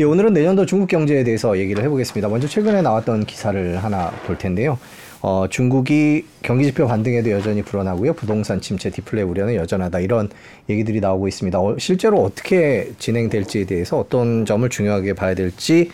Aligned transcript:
예, 0.00 0.04
오늘은 0.04 0.32
내년도 0.32 0.64
중국 0.64 0.86
경제에 0.86 1.24
대해서 1.24 1.58
얘기를 1.58 1.82
해보겠습니다. 1.82 2.28
먼저 2.28 2.46
최근에 2.46 2.82
나왔던 2.82 3.24
기사를 3.26 3.82
하나 3.82 4.10
볼 4.26 4.38
텐데요. 4.38 4.78
어, 5.20 5.46
중국이 5.50 6.24
경기지표 6.42 6.86
반등에도 6.86 7.32
여전히 7.32 7.62
불안하고요. 7.62 8.12
부동산 8.12 8.60
침체 8.60 8.90
디플레 8.90 9.22
우려는 9.22 9.56
여전하다. 9.56 9.98
이런 9.98 10.28
얘기들이 10.70 11.00
나오고 11.00 11.26
있습니다. 11.26 11.58
어, 11.58 11.74
실제로 11.78 12.22
어떻게 12.22 12.92
진행될지에 13.00 13.64
대해서 13.64 13.98
어떤 13.98 14.46
점을 14.46 14.68
중요하게 14.68 15.14
봐야 15.14 15.34
될지 15.34 15.90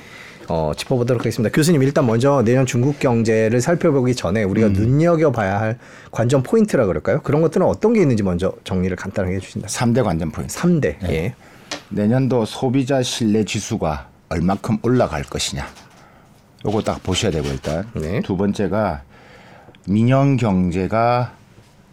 어, 0.48 0.72
짚어보도록 0.76 1.22
하겠습니다. 1.22 1.50
교수님 1.54 1.82
일단 1.82 2.04
먼저 2.06 2.42
내년 2.44 2.66
중국 2.66 2.98
경제를 2.98 3.62
살펴보기 3.62 4.14
전에 4.14 4.42
우리가 4.42 4.66
음. 4.66 4.72
눈여겨봐야 4.74 5.58
할 5.58 5.78
관전 6.10 6.42
포인트라 6.42 6.84
그럴까요? 6.84 7.22
그런 7.22 7.40
것들은 7.40 7.64
어떤 7.64 7.94
게 7.94 8.02
있는지 8.02 8.22
먼저 8.22 8.52
정리를 8.64 8.94
간단하게 8.98 9.36
해주신다. 9.36 9.68
3대 9.68 10.04
관전 10.04 10.30
포인트. 10.30 10.54
3대. 10.54 10.96
네. 11.00 11.08
예. 11.08 11.34
내년도 11.94 12.44
소비자 12.44 13.02
신뢰 13.02 13.44
지수가 13.44 14.08
얼마큼 14.28 14.78
올라갈 14.82 15.22
것이냐. 15.22 15.64
요거 16.66 16.82
딱 16.82 17.02
보셔야 17.02 17.30
되고 17.30 17.46
일단 17.48 17.88
네. 17.94 18.20
두 18.22 18.36
번째가 18.36 19.02
민영 19.86 20.36
경제가 20.36 21.34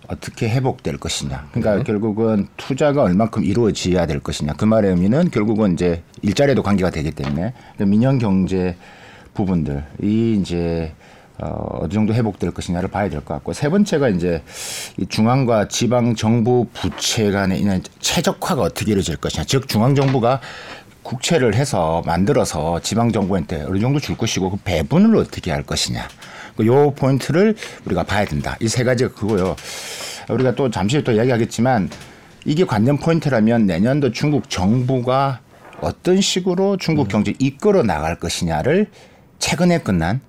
어떻게 0.08 0.50
회복될 0.50 0.98
것이냐. 0.98 1.50
그러니까 1.52 1.78
네. 1.78 1.84
결국은 1.84 2.48
투자가 2.58 3.04
얼마큼 3.04 3.44
이루어져야 3.44 4.08
될 4.08 4.20
것이냐. 4.20 4.54
그 4.54 4.66
말의 4.66 4.92
의미는 4.92 5.30
결국은 5.30 5.74
이제 5.74 6.04
일자리에도 6.22 6.64
관계가 6.64 6.90
되기 6.90 7.12
때문에 7.12 7.54
그러니까 7.76 7.86
민영 7.86 8.18
경제 8.18 8.76
부분들 9.34 9.86
이 10.02 10.40
이제 10.42 10.94
어, 11.42 11.80
어느 11.82 11.92
정도 11.92 12.14
회복될 12.14 12.52
것이냐를 12.52 12.90
봐야 12.90 13.10
될 13.10 13.22
것 13.22 13.34
같고 13.34 13.54
세 13.54 13.70
번째가 13.70 14.10
이제 14.10 14.44
이 14.98 15.06
중앙과 15.08 15.68
지방 15.68 16.16
정부 16.16 16.68
부채 16.74 17.32
간의 17.32 17.60
있는 17.60 17.82
최적화가 18.00 18.62
어떻게 18.62 18.92
이루어질 18.92 19.18
것이냐. 19.18 19.44
즉 19.46 19.68
중앙 19.68 19.96
정부가 19.96 20.40
국채를 21.04 21.56
해서 21.56 22.04
만들어서 22.06 22.80
지방 22.82 23.12
정부한테 23.12 23.64
어느 23.64 23.80
정도 23.80 24.00
줄 24.00 24.16
것이고 24.18 24.52
그 24.52 24.58
배분을 24.64 25.16
어떻게 25.18 25.52
할 25.52 25.64
것이냐. 25.64 26.08
그요 26.58 26.92
포인트를 26.94 27.56
우리가 27.86 28.04
봐야 28.04 28.26
된다. 28.26 28.56
이 28.62 28.68
세 28.68 28.84
가지가 28.84 29.14
그거요. 29.14 29.56
우리가 30.30 30.54
또 30.56 30.70
잠시 30.70 31.04
또 31.04 31.12
이야기하겠지만 31.12 31.90
이게 32.46 32.66
관전 32.66 32.98
포인트라면 33.00 33.66
내년도 33.66 34.12
중국 34.12 34.50
정부가 34.50 35.40
어떤 35.82 36.22
식으로 36.22 36.78
중국 36.78 37.08
경제 37.08 37.34
이끌어 37.40 37.82
나갈 37.84 38.16
것이냐를 38.20 38.88
최근에 39.40 39.80
끝난 39.80 40.22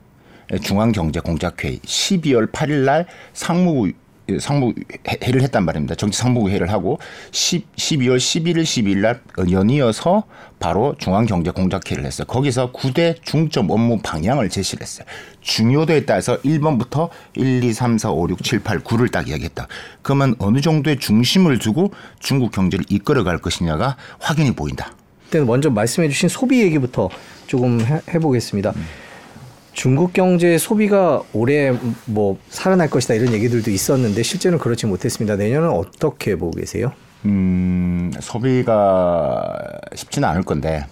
중앙경제공작회의 0.61 1.79
12월 1.79 2.51
8일 2.51 2.85
날 2.85 3.07
상무 3.33 3.93
상무회를 4.39 5.43
했단 5.43 5.65
말입니다. 5.65 5.95
정치 5.95 6.19
상무회를 6.19 6.71
하고 6.71 6.99
10, 7.33 7.75
12월 7.75 8.17
11일, 8.17 8.63
12일 8.63 8.99
날 8.99 9.21
연이어서 9.51 10.25
바로 10.59 10.95
중앙경제공작회를 10.99 12.05
했어요. 12.05 12.27
거기서 12.27 12.73
9대 12.73 13.17
중점 13.23 13.71
업무 13.71 13.99
방향을 14.03 14.49
제시를 14.49 14.83
했어요. 14.83 15.07
중요도에 15.41 16.05
따라서 16.05 16.41
1번부터 16.43 17.09
1, 17.35 17.65
2, 17.65 17.73
3, 17.73 17.99
4, 17.99 18.13
5, 18.13 18.29
6, 18.31 18.43
7, 18.45 18.61
8, 18.61 18.81
9를 18.81 19.11
딱 19.11 19.29
이야기했다. 19.29 19.67
그러면 20.03 20.35
어느 20.39 20.61
정도의 20.61 20.99
중심을 20.99 21.59
두고 21.59 21.93
중국 22.21 22.53
경제를 22.53 22.85
이끌어갈 22.89 23.39
것이냐가 23.39 23.97
확연히 24.21 24.53
보인다. 24.53 24.93
먼저 25.47 25.71
말씀해 25.71 26.09
주신 26.09 26.29
소비 26.29 26.61
얘기부터 26.61 27.09
조금 27.47 27.81
해, 27.81 28.19
보겠습니다 28.19 28.73
음. 28.77 28.87
중국 29.73 30.13
경제 30.13 30.59
소비가 30.59 31.23
올해 31.33 31.73
뭐 32.07 32.39
살아날 32.49 32.91
것이다 32.91 33.15
이런 33.15 33.33
얘기들도 33.33 33.71
있었는데 33.71 34.23
실제는 34.23 34.59
그렇지 34.59 34.87
못했습니다. 34.87 35.37
내년은 35.37 35.71
어떻게 35.71 36.37
보고 36.37 36.53
계세요? 36.53 36.93
음, 37.25 38.13
소비가 38.21 39.55
쉽지는 39.95 40.29
않을 40.29 40.43
건데 40.43 40.85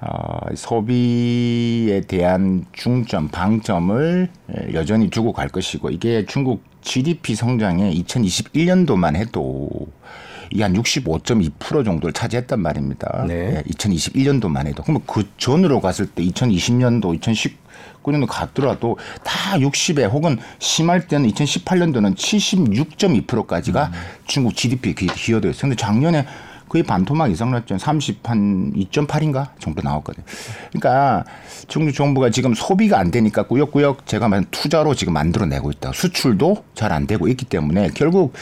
어, 0.00 0.38
소비에 0.54 2.00
대한 2.02 2.64
중점, 2.72 3.28
방점을 3.28 4.28
여전히 4.72 5.10
두고 5.10 5.32
갈 5.32 5.48
것이고 5.48 5.90
이게 5.90 6.24
중국 6.26 6.62
GDP 6.82 7.34
성장에 7.34 7.92
2021년도만 7.94 9.16
해도 9.16 9.68
이게 10.50 10.64
한 10.64 10.74
65.2% 10.74 11.84
정도를 11.84 12.12
차지했단 12.12 12.60
말입니다. 12.60 13.24
네. 13.26 13.62
2021년도만 13.70 14.66
해도. 14.66 14.82
그러면 14.82 15.02
그 15.06 15.28
전으로 15.38 15.80
갔을 15.80 16.06
때 16.06 16.24
2020년도, 16.24 17.18
2019년도 17.20 18.26
갔더라도 18.28 18.98
다 19.22 19.56
60에 19.58 20.10
혹은 20.10 20.38
심할 20.58 21.06
때는 21.06 21.30
2018년도는 21.30 22.16
76.2%까지가 22.16 23.86
음. 23.86 23.92
중국 24.26 24.56
GDP에 24.56 24.94
기여되어 25.14 25.52
있어요. 25.52 25.60
근데 25.62 25.76
작년에 25.76 26.26
거의 26.70 26.84
반토막 26.84 27.32
이상 27.32 27.50
났죠. 27.50 27.76
30한 27.76 28.74
2.8인가 28.76 29.48
정도 29.58 29.82
나왔거든요. 29.82 30.24
그러니까 30.72 31.24
중국 31.66 31.92
정부가 31.92 32.30
지금 32.30 32.54
소비가 32.54 33.00
안 33.00 33.10
되니까 33.10 33.42
꾸역꾸역 33.48 34.06
제가 34.06 34.28
말한 34.28 34.46
투자로 34.52 34.94
지금 34.94 35.12
만들어내고 35.12 35.72
있다. 35.72 35.90
수출도 35.92 36.64
잘 36.74 36.90
안 36.92 37.06
되고 37.06 37.28
있기 37.28 37.44
때문에 37.44 37.90
결국 37.94 38.32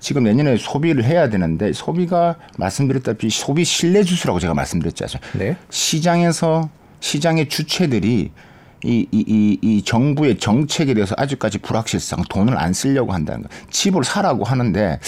지금 0.00 0.24
내년에 0.24 0.56
소비를 0.56 1.04
해야 1.04 1.28
되는데 1.28 1.72
소비가 1.72 2.36
말씀드렸다시피 2.58 3.30
소비 3.30 3.64
신뢰 3.64 4.02
지수라고 4.02 4.38
제가 4.38 4.54
말씀드렸죠. 4.54 5.06
네. 5.34 5.56
시장에서 5.70 6.70
시장의 7.00 7.48
주체들이 7.48 8.30
이, 8.84 9.06
이, 9.10 9.24
이, 9.26 9.58
이 9.60 9.82
정부의 9.82 10.38
정책에 10.38 10.94
대해서 10.94 11.14
아직까지 11.18 11.58
불확실성, 11.58 12.24
돈을 12.28 12.56
안 12.58 12.72
쓰려고 12.72 13.12
한다는 13.12 13.42
거. 13.42 13.48
집을 13.70 14.04
사라고 14.04 14.44
하는데 14.44 15.00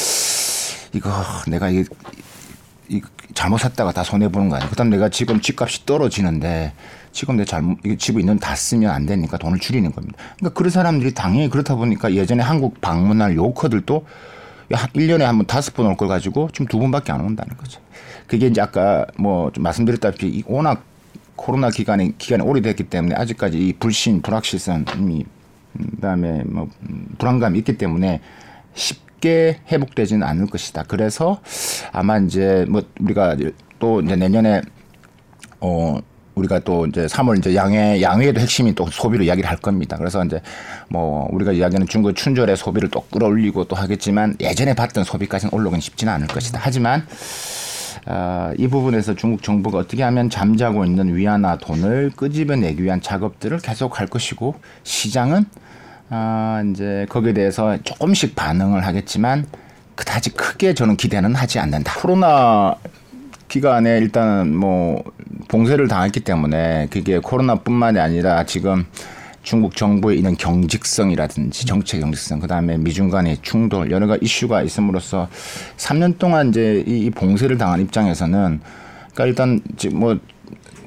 이거 0.92 1.10
내가 1.46 1.70
이 1.70 1.76
이, 1.78 1.84
잘못 3.34 3.58
샀다가 3.58 3.92
다 3.92 4.02
손해 4.02 4.28
보는 4.28 4.48
거 4.48 4.56
아니야. 4.56 4.68
그다음 4.68 4.90
내가 4.90 5.08
지금 5.08 5.40
집값이 5.40 5.86
떨어지는데 5.86 6.72
지금 7.12 7.36
내 7.36 7.44
잘못 7.44 7.78
이 7.84 7.96
집에 7.96 8.20
있는 8.20 8.38
다 8.38 8.54
쓰면 8.54 8.90
안 8.90 9.06
되니까 9.06 9.36
돈을 9.38 9.58
줄이는 9.58 9.92
겁니다. 9.92 10.16
그러니까 10.38 10.56
그런 10.58 10.70
사람들이 10.70 11.14
당연히 11.14 11.48
그렇다 11.48 11.74
보니까 11.76 12.12
예전에 12.14 12.42
한국 12.42 12.80
방문할 12.80 13.36
요커들도 13.36 14.04
야, 14.72 14.78
1년에 14.94 15.20
한 15.22 15.36
번 15.38 15.46
다섯 15.46 15.74
번 15.74 15.86
올 15.86 15.96
걸 15.96 16.08
가지고 16.08 16.48
지금 16.52 16.66
두 16.66 16.78
번밖에 16.78 17.10
안 17.12 17.20
온다는 17.20 17.56
거죠. 17.56 17.80
그게 18.26 18.46
이제 18.46 18.60
아까 18.60 19.04
뭐좀 19.18 19.62
말씀드렸다시피 19.64 20.44
워낙 20.46 20.84
코로나 21.34 21.70
기간에 21.70 22.12
기간이 22.18 22.42
오래됐기 22.42 22.84
때문에 22.84 23.14
아직까지 23.16 23.58
이 23.58 23.72
불신 23.72 24.22
불확실성이 24.22 25.24
그다음에 25.96 26.42
뭐 26.44 26.68
불안감이 27.18 27.58
있기 27.60 27.78
때문에 27.78 28.20
쉽 28.74 29.09
게 29.20 29.60
회복되지는 29.70 30.26
않을 30.26 30.46
것이다. 30.46 30.84
그래서 30.88 31.40
아마 31.92 32.18
이제 32.18 32.64
뭐 32.68 32.82
우리가 33.00 33.36
또 33.78 34.00
이제 34.00 34.16
내년에 34.16 34.62
어 35.60 35.98
우리가 36.34 36.60
또 36.60 36.86
이제 36.86 37.06
3월 37.06 37.38
이제 37.38 37.54
양회 37.54 38.00
양회도 38.00 38.40
핵심이 38.40 38.74
또 38.74 38.86
소비로 38.86 39.24
이야기를 39.24 39.48
할 39.48 39.58
겁니다. 39.58 39.96
그래서 39.96 40.24
이제 40.24 40.40
뭐 40.88 41.28
우리가 41.32 41.52
이야기하는 41.52 41.86
중국 41.86 42.14
춘절의 42.14 42.56
소비를 42.56 42.88
또 42.90 43.02
끌어올리고 43.10 43.64
또 43.64 43.76
하겠지만 43.76 44.36
예전에 44.40 44.74
봤던 44.74 45.04
소비까지는 45.04 45.52
올라오긴 45.52 45.80
쉽지는 45.80 46.12
않을 46.14 46.26
것이다. 46.28 46.60
하지만 46.62 47.06
어, 48.06 48.52
이 48.56 48.66
부분에서 48.66 49.14
중국 49.14 49.42
정부가 49.42 49.78
어떻게 49.78 50.02
하면 50.02 50.30
잠자고 50.30 50.84
있는 50.84 51.14
위안화 51.14 51.58
돈을 51.58 52.12
끄집어내기 52.16 52.82
위한 52.82 53.00
작업들을 53.00 53.58
계속 53.58 54.00
할 54.00 54.06
것이고 54.06 54.54
시장은 54.84 55.44
아, 56.12 56.64
이제 56.68 57.06
거기에 57.08 57.32
대해서 57.32 57.78
조금씩 57.84 58.34
반응을 58.34 58.84
하겠지만 58.84 59.46
그다지 59.94 60.30
크게 60.30 60.74
저는 60.74 60.96
기대는 60.96 61.36
하지 61.36 61.60
않는다. 61.60 62.00
코로나 62.00 62.74
기간에 63.46 63.98
일단 63.98 64.54
뭐 64.54 65.04
봉쇄를 65.48 65.86
당했기 65.86 66.20
때문에 66.20 66.88
그게 66.90 67.18
코로나뿐만이 67.18 68.00
아니라 68.00 68.44
지금 68.44 68.86
중국 69.42 69.76
정부에 69.76 70.16
있는 70.16 70.36
경직성이라든지 70.36 71.64
정책 71.64 72.00
경직성, 72.00 72.40
그 72.40 72.46
다음에 72.46 72.76
미중 72.76 73.08
간의 73.08 73.38
충돌 73.42 73.90
여러 73.90 74.06
가지 74.06 74.24
이슈가 74.24 74.62
있음으로써 74.62 75.28
3년 75.76 76.18
동안 76.18 76.48
이제 76.48 76.82
이 76.86 77.10
봉쇄를 77.10 77.56
당한 77.56 77.80
입장에서는 77.80 78.60
그러니까 79.14 79.26
일단 79.26 79.60
뭐 79.92 80.18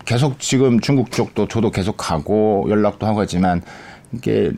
계속 0.06 0.40
지금 0.40 0.82
중국 0.82 1.12
쪽도 1.12 1.48
저도 1.48 1.72
계속 1.72 1.96
가고 1.98 2.68
연락도 2.70 3.08
하고 3.08 3.22
하지만 3.22 3.62
이게 4.12 4.52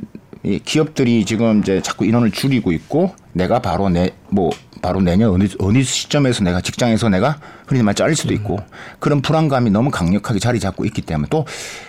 이 0.45 0.59
기업들이 0.59 1.25
지금 1.25 1.59
이제 1.62 1.81
자꾸 1.81 2.06
인원을 2.06 2.31
줄이고 2.31 2.71
있고 2.71 3.15
내가 3.33 3.59
바로 3.59 3.89
내 3.89 4.12
뭐 4.30 4.51
바로 4.81 5.01
내년 5.01 5.31
어느 5.31 5.47
어느 5.59 5.81
시점에서 5.81 6.44
내가 6.44 6.62
직장에서 6.62 7.09
내가 7.09 7.39
흔히 7.65 7.81
말 7.81 7.95
잘릴 7.95 8.15
수도 8.15 8.36
있고 8.36 8.59
그런 9.00 9.21
불안감이 9.21 9.71
너무 9.71 9.89
강력하게 9.89 10.38
자리 10.38 10.59
잡고 10.59 10.86
있기 10.86 11.01
때문에 11.01 11.27
또 11.31 11.45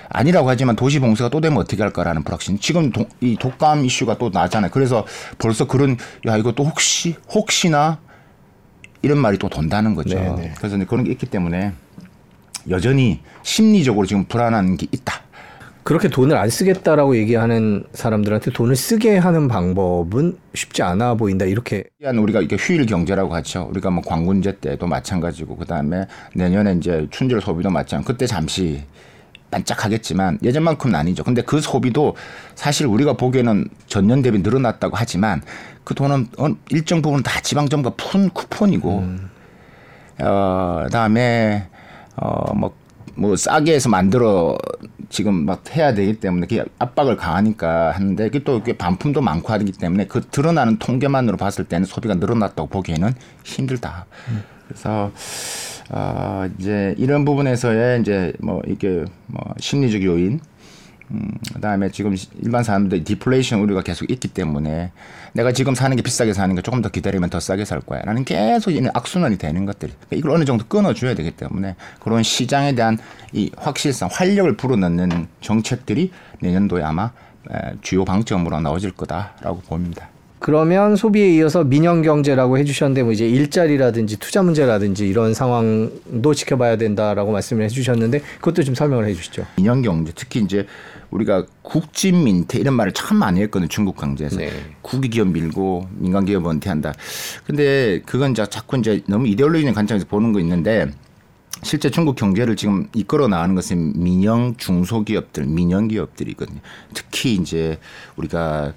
아니라고 0.09 0.49
하지만 0.49 0.77
도시 0.77 0.99
봉쇄가 0.99 1.29
또 1.29 1.43
되면 1.43 1.59
어떻게 1.59 1.83
할까라는 1.83 2.23
불확신. 2.23 2.59
지금 2.59 2.91
도, 2.93 3.05
이 3.21 3.37
독감 3.39 3.85
이슈가 3.85 4.17
또 4.17 4.31
나잖아요. 4.31 4.71
그래서 4.71 5.05
벌써 5.37 5.67
그런 5.67 5.99
야 6.27 6.39
이거 6.39 6.53
또 6.53 6.65
혹시 6.65 7.17
혹시나 7.29 7.99
이런 9.03 9.19
말이 9.19 9.37
또 9.37 9.51
돈다는 9.51 9.95
거죠. 9.95 10.15
네네. 10.15 10.37
네. 10.37 10.55
그래서 10.57 10.79
그런 10.87 11.05
게 11.05 11.11
있기 11.11 11.27
때문에 11.27 11.73
여전히 12.71 13.21
심리적으로 13.43 14.07
지금 14.07 14.25
불안한 14.25 14.79
게 14.79 14.87
있다. 14.91 15.21
그렇게 15.87 16.09
돈을 16.09 16.37
안 16.37 16.51
쓰겠다라고 16.51 17.17
얘기하는 17.17 17.85
사람들한테 17.93 18.51
돈을 18.51 18.75
쓰게 18.75 19.19
하는 19.19 19.47
방법은 19.47 20.37
쉽지 20.53 20.83
않아 20.83 21.15
보인다 21.15 21.45
이렇게 21.45 21.85
한 22.03 22.19
우리가 22.19 22.41
이게 22.41 22.57
휴일 22.59 22.87
경제라고 22.87 23.33
하죠. 23.37 23.69
우리가 23.71 23.91
뭐 23.91 24.03
광군제 24.05 24.59
때도 24.59 24.89
마찬가지고 24.89 25.57
그 25.57 25.65
다음에 25.65 26.09
내년에 26.35 26.73
이제 26.73 27.07
춘절 27.13 27.41
소비도 27.41 27.71
마찬가지. 27.71 28.05
그때 28.05 28.27
잠시 28.27 28.83
반짝하겠지만 29.53 30.41
예전만큼은 30.43 30.97
아니죠. 30.97 31.23
근데 31.23 31.41
그 31.43 31.61
소비도 31.61 32.17
사실 32.57 32.87
우리가 32.87 33.13
보기에는 33.13 33.69
전년 33.87 34.23
대비 34.23 34.41
늘어났다고 34.41 34.97
하지만 34.97 35.41
그 35.85 35.95
돈은 35.95 36.27
어, 36.39 36.49
일정 36.71 37.01
부분 37.01 37.23
다 37.23 37.41
지방 37.43 37.69
정부가 37.69 37.95
푼 37.97 38.29
쿠폰이고 38.31 38.99
음. 38.99 39.31
어 40.21 40.83
그다음에 40.87 41.69
어뭐 42.17 42.75
뭐 43.17 43.35
싸게 43.37 43.75
해서 43.75 43.89
만들어 43.89 44.59
지금 45.09 45.47
막 45.47 45.63
해야 45.75 45.95
되기 45.95 46.21
때문에 46.21 46.47
그게 46.47 46.65
압박을 46.79 47.17
가하니까 47.17 47.93
하는데 47.93 48.25
그게 48.25 48.45
또 48.45 48.63
반품도 48.63 49.21
많고 49.21 49.53
하기 49.53 49.73
때문에 49.73 50.07
그 50.07 50.21
드러나는 50.21 50.79
통계만으로 50.79 51.37
봤을 51.37 51.65
때는 51.65 51.87
소비가 51.87 52.15
늘어났다고 52.15 52.69
보기에는 52.69 53.15
힘들다. 53.45 54.07
그래서 54.69 55.13
어 55.91 56.49
이제 56.59 56.95
이런 56.99 57.25
부분에서의 57.25 58.01
이제 58.01 58.33
뭐 58.41 58.61
이게 58.67 59.05
뭐 59.27 59.43
심리적 59.59 60.03
요인 60.03 60.41
음, 61.11 61.31
그다음에 61.55 61.91
지금 61.91 62.17
일반 62.43 62.65
사람들 62.65 63.05
디플레이션 63.05 63.61
우려가 63.61 63.83
계속 63.83 64.11
있기 64.11 64.29
때문에 64.29 64.91
내가 65.33 65.53
지금 65.53 65.75
사는 65.75 65.97
게 65.97 66.03
비싸게 66.03 66.33
사는 66.33 66.55
게 66.55 66.63
조금 66.63 66.83
더 66.83 66.89
기다리면 66.89 67.31
더 67.31 67.39
싸게 67.39 67.65
살 67.65 67.81
거야라는 67.81 68.25
계속 68.25 68.73
이는 68.73 68.91
악순환이 68.93 69.39
되는 69.39 69.67
것들 69.67 69.91
그러니까 69.91 70.17
이걸 70.17 70.33
어느 70.33 70.45
정도 70.45 70.65
끊어줘야 70.67 71.15
되기 71.15 71.31
때문에 71.31 71.77
그런 72.01 72.23
시장에 72.23 72.75
대한 72.75 72.99
이 73.33 73.51
확실성 73.57 74.09
활력을 74.11 74.57
불어넣는 74.57 75.29
정책들이 75.41 76.11
내년도에 76.41 76.83
아마 76.83 77.13
에, 77.51 77.75
주요 77.83 78.05
방점으로 78.05 78.61
나와질 78.61 78.93
거다라고 78.93 79.61
봅니다. 79.61 80.09
그러면 80.39 80.97
소비에 80.97 81.35
이어서 81.35 81.65
민영 81.65 82.03
경제라고 82.03 82.59
해주셨는데 82.59 83.03
뭐 83.03 83.13
이제 83.13 83.27
일자리라든지 83.27 84.19
투자 84.19 84.43
문제라든지 84.43 85.09
이런 85.09 85.35
상황도 85.35 86.35
지켜봐야 86.35 86.77
된다라고 86.77 87.33
말씀을 87.33 87.65
해주셨는데 87.65 88.21
그것도 88.41 88.63
좀 88.63 88.75
설명을 88.75 89.07
해주시죠. 89.07 89.47
민영 89.57 89.83
경제 89.83 90.13
특히 90.15 90.41
이제 90.41 90.67
우리가 91.11 91.47
국진 91.63 92.25
민태 92.25 92.59
이런 92.59 92.75
말을 92.75 92.93
참 92.93 93.19
많이 93.19 93.41
했거든요 93.43 93.69
중국 93.69 93.97
강제에서 93.97 94.37
네. 94.37 94.51
국기 94.83 95.09
기업 95.09 95.29
밀고 95.29 95.89
민간 95.93 96.25
기업 96.25 96.47
은퇴한다. 96.49 96.95
근데 97.47 98.01
그건 98.05 98.33
이제 98.33 98.45
자꾸 98.47 98.79
이제 98.79 99.03
너무 99.07 99.27
이데올로기적인 99.29 99.75
관점에서 99.75 100.07
보는 100.07 100.33
거 100.33 100.41
있는데 100.41 100.91
실제 101.63 101.91
중국 101.91 102.17
경제를 102.17 102.57
지금 102.57 102.89
이끌어 102.95 103.29
나가는 103.29 103.55
것은 103.55 103.95
민영 103.97 104.57
중소기업들, 104.57 105.47
민영 105.47 105.89
기업들이거든요. 105.89 106.61
특히 106.95 107.35
이제 107.35 107.79
우리가 108.17 108.75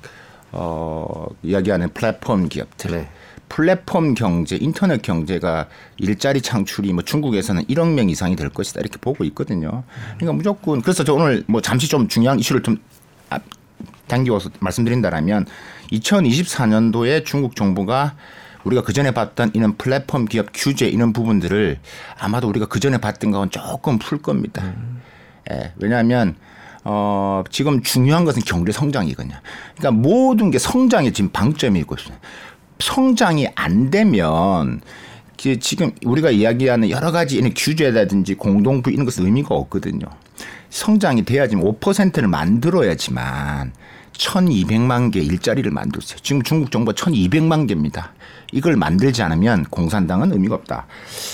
어 0.52 1.28
이야기하는 1.44 1.90
플랫폼 1.94 2.48
기업들. 2.48 2.92
네. 2.92 3.10
플랫폼 3.50 4.14
경제, 4.14 4.56
인터넷 4.56 5.02
경제가 5.02 5.68
일자리 5.98 6.42
창출이 6.42 6.94
뭐 6.94 7.04
중국에서는 7.04 7.66
1억 7.66 7.94
명 7.94 8.10
이상이 8.10 8.36
될 8.36 8.50
것이다 8.50 8.80
이렇게 8.80 8.98
보고 9.00 9.24
있거든요. 9.26 9.84
그러니까 10.18 10.34
무조건 10.34 10.82
그래서 10.82 11.04
저 11.04 11.14
오늘 11.16 11.44
뭐 11.48 11.62
잠시 11.62 11.88
좀 11.90 12.08
중요한 12.08 12.40
이슈를 12.40 12.62
좀 12.64 12.78
앞- 13.30 13.44
당기워서 14.08 14.50
말씀드린다라면 14.60 15.46
2024년도에 15.92 17.26
중국 17.26 17.56
정부가 17.56 18.16
우리가 18.64 18.84
그 18.84 18.94
전에 18.94 19.12
봤던 19.12 19.52
이런 19.54 19.78
플랫폼 19.78 20.26
기업 20.26 20.48
규제 20.54 20.88
이런 20.88 21.14
부분들을 21.14 21.80
아마도 22.20 22.48
우리가 22.50 22.66
그 22.68 22.80
전에 22.80 22.98
봤던 22.98 23.32
거는 23.32 23.50
조금 23.52 23.98
풀 24.00 24.22
겁니다. 24.22 24.74
예, 25.52 25.74
왜냐하면 25.78 26.36
어, 26.84 27.44
지금 27.50 27.82
중요한 27.82 28.26
것은 28.26 28.42
경제 28.46 28.72
성장이거든요. 28.72 29.36
그러니까 29.78 29.92
모든 29.92 30.52
게 30.52 30.60
성장에 30.60 31.12
지금 31.12 31.30
방점이 31.32 31.80
있고 31.80 31.96
있어요. 31.96 32.16
성장이 32.80 33.48
안 33.56 33.90
되면 33.90 34.82
그 35.42 35.60
지금 35.60 35.92
우리가 36.06 36.32
이야기하는 36.32 36.90
여러 36.90 37.12
가지 37.12 37.42
규제라든지 37.42 38.36
공동부 38.36 38.92
이런 38.92 39.06
것은 39.06 39.26
의미가 39.26 39.56
없거든요. 39.56 40.06
성장이 40.70 41.24
돼야지 41.24 41.56
5%를 41.56 42.28
만들어야지만 42.28 43.72
1200만 44.14 45.12
개 45.14 45.22
일자리를 45.22 45.72
만들 45.72 46.02
수 46.02 46.14
있어요. 46.14 46.20
지금 46.22 46.44
중국 46.44 46.72
정부가 46.72 46.94
1200만 46.94 47.68
개입니다. 47.68 48.14
이걸 48.52 48.76
만들지 48.76 49.24
않으면 49.24 49.64
공산당은 49.66 50.34
의미가 50.34 50.56
없다. 50.56 50.88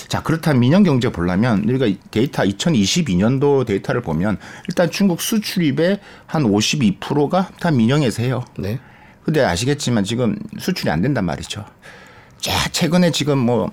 자, 0.06 0.22
그렇다면 0.22 0.60
민영 0.60 0.82
경제 0.84 1.10
보려면 1.10 1.64
우리가 1.64 1.86
데이터 2.10 2.44
2022년도 2.44 3.66
데이터를 3.66 4.02
보면 4.02 4.38
일단 4.68 4.90
중국 4.90 5.20
수출입의 5.20 5.98
한 6.26 6.44
52%가 6.44 7.50
다 7.58 7.70
민영에서 7.72 8.22
해요. 8.22 8.44
네. 8.56 8.78
근데 9.26 9.42
아시겠지만 9.42 10.04
지금 10.04 10.38
수출이 10.56 10.88
안 10.88 11.02
된단 11.02 11.24
말이죠. 11.24 11.64
자, 12.38 12.68
최근에 12.70 13.10
지금 13.10 13.38
뭐 13.38 13.72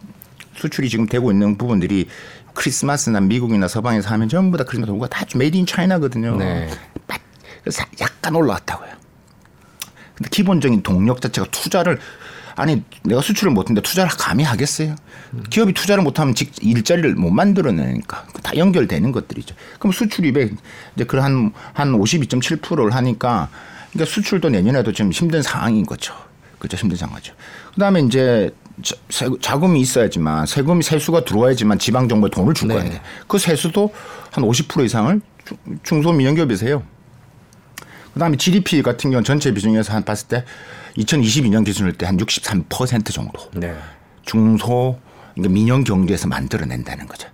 수출이 0.56 0.90
지금 0.90 1.06
되고 1.06 1.32
있는 1.32 1.60
부분들이 1.60 2.08
크리스마스나 2.56 3.20
미국이나 3.22 3.68
서방에서 3.68 4.10
하면 4.10 4.30
전부 4.30 4.58
다 4.58 4.64
크리스마스 4.64 4.92
오가 4.92 5.08
다 5.08 5.24
Made 5.36 5.56
in 5.56 5.68
China거든요. 5.68 6.38
네. 6.38 6.72
그래서 7.62 7.84
약간 8.02 8.34
올라왔다고요. 8.34 8.90
근데 10.16 10.30
기본적인 10.32 10.82
동력 10.82 11.22
자체가 11.22 11.48
투자를 11.52 12.00
아니 12.56 12.84
내가 13.04 13.22
수출을 13.22 13.54
못했는데 13.54 13.88
투자를 13.88 14.10
감히 14.10 14.44
하겠어요? 14.44 14.96
기업이 15.52 15.74
투자를 15.74 16.04
못하면 16.04 16.34
직 16.34 16.52
일자리를 16.66 17.14
못 17.14 17.30
만들어내니까 17.30 18.26
다 18.42 18.58
연결되는 18.58 19.12
것들이죠. 19.12 19.56
그럼 19.78 19.92
수출입에 19.92 20.50
이제 20.96 21.04
그한 21.04 21.54
한 21.74 21.92
52.7%를 21.92 22.96
하니까 22.96 23.50
그러니까 23.94 24.12
수출도 24.12 24.50
내년에도 24.50 24.92
지금 24.92 25.12
힘든 25.12 25.42
상황인 25.42 25.86
거죠. 25.86 26.14
그죠 26.60 26.78
힘든 26.78 26.98
상황이죠. 26.98 27.34
그다음에 27.74 28.02
이제 28.02 28.50
세- 29.10 29.28
자금이 29.42 29.80
있어야지만 29.82 30.46
세금이 30.46 30.82
세수가 30.84 31.26
들어와야지만 31.26 31.78
지방 31.80 32.08
정부에 32.10 32.30
돈을 32.32 32.54
줄 32.54 32.70
네. 32.70 32.76
거아니에그 32.76 33.38
세수도 33.38 33.94
한 34.32 34.44
50% 34.44 34.86
이상을 34.86 35.22
중- 35.46 35.58
중소민영기업에서 35.84 36.66
해요. 36.66 36.84
그다음에 38.14 38.38
GDP 38.38 38.82
같은 38.82 39.10
경우는 39.12 39.24
전체 39.24 39.54
비중에서 39.54 39.94
한 39.94 40.04
봤을 40.04 40.28
때 40.28 40.46
2022년 40.98 41.66
기준일 41.66 41.94
때 41.94 42.06
한 42.06 42.18
63% 42.18 43.12
정도 43.12 43.50
네. 43.54 43.76
중소 44.24 45.00
그러니까 45.34 45.54
민영 45.54 45.84
경제에서 45.84 46.28
만들어낸다는 46.28 47.08
거죠. 47.08 47.28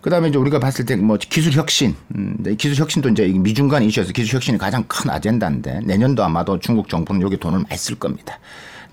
그다음에 0.00 0.28
이제 0.28 0.38
우리가 0.38 0.58
봤을 0.60 0.84
때 0.86 0.96
뭐 0.96 1.16
기술 1.18 1.52
혁신, 1.52 1.94
음, 2.16 2.34
근데 2.36 2.54
기술 2.54 2.76
혁신도 2.82 3.10
이제 3.10 3.26
미중 3.28 3.68
간 3.68 3.82
이슈에서 3.82 4.12
기술 4.12 4.36
혁신이 4.36 4.58
가장 4.58 4.84
큰 4.88 5.10
아젠다인데 5.10 5.80
내년도 5.84 6.24
아마도 6.24 6.58
중국 6.58 6.88
정부는 6.88 7.20
여기 7.22 7.36
돈을 7.38 7.60
많이 7.60 7.76
쓸 7.76 7.96
겁니다. 7.96 8.38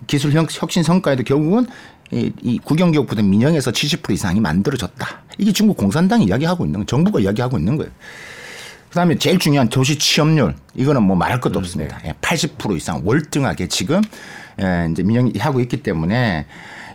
기술 0.06 0.32
혁- 0.34 0.50
혁신 0.52 0.84
성과에도 0.84 1.24
결국은 1.24 1.66
이, 2.12 2.32
이 2.42 2.58
국영기업보다 2.60 3.22
민영에서 3.22 3.72
70% 3.72 4.12
이상이 4.12 4.40
만들어졌다. 4.40 5.08
이게 5.38 5.52
중국 5.52 5.78
공산당이 5.78 6.26
이야기하고 6.26 6.66
있는 6.66 6.82
거, 6.82 6.86
정부가 6.86 7.20
이야기하고 7.20 7.58
있는 7.58 7.78
거예요. 7.78 7.92
그다음에 8.90 9.18
제일 9.18 9.38
중요한 9.40 9.68
도시 9.70 9.98
취업률 9.98 10.56
이거는 10.76 11.04
뭐 11.04 11.16
말할 11.16 11.40
것도 11.42 11.60
없습니다. 11.60 12.00
예, 12.06 12.14
80% 12.22 12.76
이상 12.78 13.02
월등하게 13.04 13.68
지금 13.68 14.02
예, 14.62 14.88
이제 14.92 15.04
민영이 15.04 15.34
하고 15.40 15.60
있기 15.60 15.84
때문에 15.84 16.46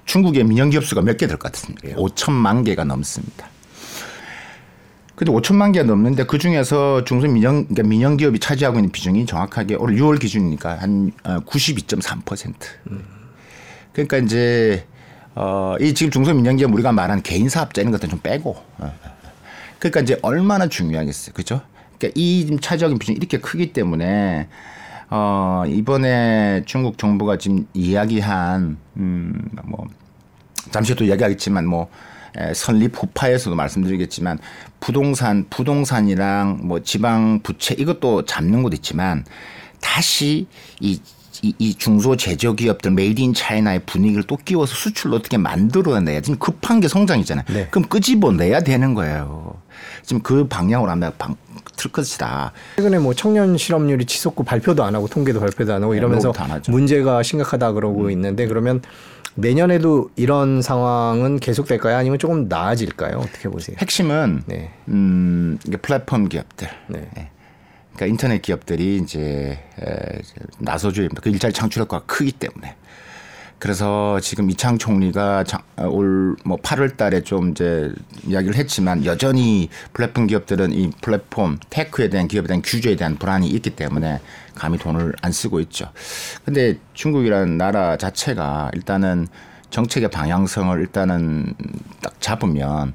중국의 0.07 0.45
민영 0.45 0.71
기업 0.71 0.85
수가 0.85 1.03
몇 1.03 1.17
개 1.19 1.27
될 1.27 1.37
것 1.39 1.53
같습니다. 1.53 1.89
5천만 1.97 2.65
개가 2.65 2.85
넘습니다. 2.85 3.47
근데 5.23 5.31
5천만 5.31 5.73
개가 5.73 5.87
넘는데 5.87 6.25
그 6.25 6.37
중에서 6.37 7.05
중소 7.05 7.29
민영 7.29 7.67
그러니까 7.67 7.85
민영 7.85 8.17
기업이 8.17 8.41
차지하고 8.41 8.79
있는 8.79 8.91
비중이 8.91 9.25
정확하게 9.25 9.77
올 9.77 9.95
6월 9.95 10.19
기준이니까 10.19 10.75
한 10.75 11.13
92.3%. 11.23 12.53
그러니까 13.93 14.17
이제 14.17 14.85
어, 15.37 15.77
이 15.81 15.95
지금 15.95 16.11
중소 16.11 16.35
민영 16.35 16.57
기업 16.57 16.75
우리가 16.75 16.91
말하는 16.91 17.23
개인 17.23 17.49
사업자 17.49 17.81
이런 17.83 17.93
것들 17.93 18.09
좀 18.09 18.19
빼고 18.21 18.57
어. 18.79 18.93
그러니까 19.79 20.01
이제 20.01 20.19
얼마나 20.23 20.67
중요하겠어요. 20.67 21.35
그죠? 21.35 21.61
그러니까 21.99 22.19
이 22.19 22.59
차지하는 22.61 22.99
비중이 22.99 23.17
이렇게 23.17 23.39
크기 23.39 23.73
때문에 23.73 24.49
어, 25.09 25.63
이번에 25.69 26.65
중국 26.67 26.99
정부가 26.99 27.39
지금 27.39 27.69
이야기한 27.75 28.77
음, 28.97 29.51
뭐 29.67 29.87
잠시 30.73 30.97
또 30.97 31.05
이야기하겠지만 31.05 31.65
뭐 31.65 31.85
에, 31.85 31.91
설립 32.55 32.97
후파에서도 32.97 33.55
말씀드리겠지만 33.55 34.39
부동산 34.81 35.47
부동산이랑 35.51 36.61
뭐 36.63 36.81
지방 36.81 37.41
부채 37.43 37.75
이것도 37.75 38.25
잡는 38.25 38.63
것 38.63 38.75
있지만 38.75 39.25
다시 39.81 40.47
이 40.81 41.01
이, 41.45 41.53
이 41.59 41.75
중소 41.75 42.17
제조 42.17 42.55
기업들 42.55 42.93
Made 42.93 43.21
in 43.21 43.35
China의 43.35 43.81
분위기를 43.85 44.23
또 44.23 44.37
키워서 44.37 44.75
수출로 44.75 45.17
어떻게 45.17 45.37
만들어내야 45.39 46.21
지금 46.21 46.39
급한 46.39 46.79
게 46.79 46.87
성장이잖아요. 46.87 47.45
네. 47.53 47.67
그럼 47.71 47.89
끄집어내야 47.89 48.61
되는 48.61 48.95
거예요. 48.95 49.57
지금 50.03 50.23
그 50.23 50.47
방향으로 50.47 50.91
아마 50.91 51.11
방, 51.11 51.35
틀 51.77 51.91
것이다. 51.91 52.53
최근에 52.77 52.99
뭐 53.01 53.13
청년 53.13 53.57
실업률이 53.57 54.05
치솟고 54.05 54.45
발표도 54.45 54.85
안 54.85 54.95
하고 54.95 55.09
통계도 55.09 55.41
발표도 55.41 55.75
안 55.75 55.83
하고 55.83 55.95
이러면서 55.95 56.33
안 56.37 56.53
하죠. 56.53 56.71
문제가 56.71 57.25
심각하다 57.25 57.73
그러고 57.73 58.09
있는데 58.11 58.47
그러면 58.47 58.81
내년에도 59.35 60.11
이런 60.17 60.63
상황은 60.63 61.41
계속될까요? 61.41 61.97
아니면 61.97 62.19
조금 62.19 62.49
나아질까요? 62.49 63.19
어떻게 63.19 63.49
보세요? 63.49 63.77
핵심은 63.81 64.43
네. 64.47 64.71
음, 64.89 65.59
이게 65.67 65.77
플랫폼 65.77 66.29
기업들. 66.29 66.69
네. 66.89 67.09
예. 67.19 67.31
그러니까 67.95 68.07
인터넷 68.07 68.43
기업들이 68.43 68.97
이제 68.97 69.59
나서줘야 70.59 71.05
됩니다. 71.05 71.21
그 71.23 71.31
일자리 71.31 71.53
창출 71.53 71.83
효과가 71.83 72.05
크기 72.07 72.33
때문에. 72.33 72.75
그래서 73.63 74.19
지금 74.19 74.51
이창 74.51 74.77
총리가 74.77 75.45
올 75.89 76.23
뭐 76.45 76.57
8월 76.59 76.97
달에 76.97 77.23
좀 77.23 77.51
이제 77.51 77.93
이야기를 78.27 78.57
했지만 78.57 79.05
여전히 79.05 79.69
플랫폼 79.93 80.27
기업들은 80.27 80.73
이 80.73 80.91
플랫폼 81.01 81.59
테크에 81.71 82.09
대한 82.09 82.29
기업에 82.29 82.49
대한 82.49 82.63
규제에 82.63 82.97
대한 82.97 83.17
불안이 83.17 83.49
있기 83.49 83.71
때문에 83.71 84.21
감히 84.55 84.79
돈을 84.79 85.15
안 85.23 85.33
쓰고 85.33 85.61
있죠. 85.61 85.91
근데 86.45 86.79
중국이라는 86.95 87.57
나라 87.57 87.97
자체가 87.97 88.71
일단은 88.75 89.29
정책의 89.71 90.11
방향성을 90.11 90.79
일단은 90.81 91.55
딱 92.03 92.21
잡으면 92.21 92.93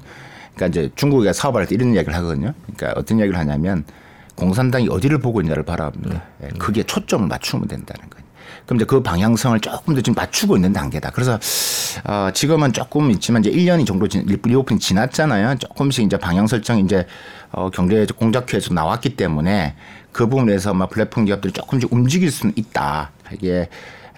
그러니까 0.54 0.66
이제 0.66 0.90
중국에 0.94 1.32
사업할 1.32 1.66
때 1.66 1.74
이런 1.74 1.94
이야기를 1.94 2.14
하거든요. 2.16 2.52
그러니까 2.66 3.00
어떤 3.00 3.18
이야기를 3.18 3.38
하냐면 3.38 3.84
공산당이 4.36 4.88
어디를 4.88 5.18
보고 5.18 5.40
있냐를 5.40 5.64
바라봅니다. 5.64 6.22
네. 6.38 6.48
그게 6.58 6.82
초점을 6.84 7.26
맞추면 7.26 7.66
된다는 7.66 8.08
거예요. 8.10 8.17
그럼 8.68 8.76
이제 8.76 8.84
그 8.84 9.02
방향성을 9.02 9.60
조금 9.60 9.94
더 9.94 10.02
지금 10.02 10.14
맞추고 10.14 10.56
있는 10.56 10.74
단계다. 10.74 11.10
그래서 11.12 11.38
어, 12.04 12.28
지금은 12.34 12.74
조금 12.74 13.10
있지만 13.12 13.42
이제 13.42 13.50
1년이 13.50 13.86
정도 13.86 14.06
진, 14.06 14.26
reopening 14.26 14.78
지났잖아요. 14.78 15.56
조금씩 15.56 16.04
이제 16.04 16.18
방향 16.18 16.46
설정이 16.46 16.82
이제 16.82 17.06
어, 17.50 17.70
경제 17.70 18.04
공작회에서 18.04 18.74
나왔기 18.74 19.16
때문에 19.16 19.74
그 20.12 20.28
부분에서 20.28 20.74
막 20.74 20.90
플랫폼 20.90 21.24
기업들이 21.24 21.50
조금씩 21.54 21.90
움직일 21.90 22.30
수는 22.30 22.52
있다. 22.56 23.10
이게 23.32 23.70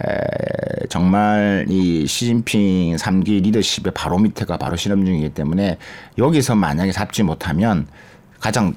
에, 0.03 0.87
정말 0.89 1.67
이 1.69 2.05
시진핑 2.09 2.97
3기 2.97 3.45
리더십의 3.45 3.93
바로 3.95 4.19
밑에가 4.19 4.57
바로 4.57 4.75
실험 4.75 5.07
중이기 5.07 5.29
때문에 5.29 5.79
여기서 6.19 6.57
만약에 6.57 6.91
잡지 6.91 7.23
못하면 7.23 7.87
가장 8.41 8.75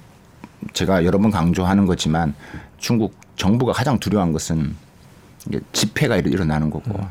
제가 0.73 1.03
여러 1.03 1.17
번 1.17 1.31
강조하는 1.31 1.87
거지만 1.87 2.35
중국 2.77 3.15
정부가 3.37 3.73
가장 3.73 3.97
두려워한 3.97 4.33
것은 4.33 4.75
집회가 5.71 6.17
일어나는 6.17 6.69
거고 6.69 6.91
음. 6.91 7.07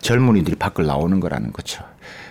젊은이들이 0.00 0.56
밖을 0.56 0.86
나오는 0.86 1.18
거라는 1.20 1.52
거죠. 1.52 1.82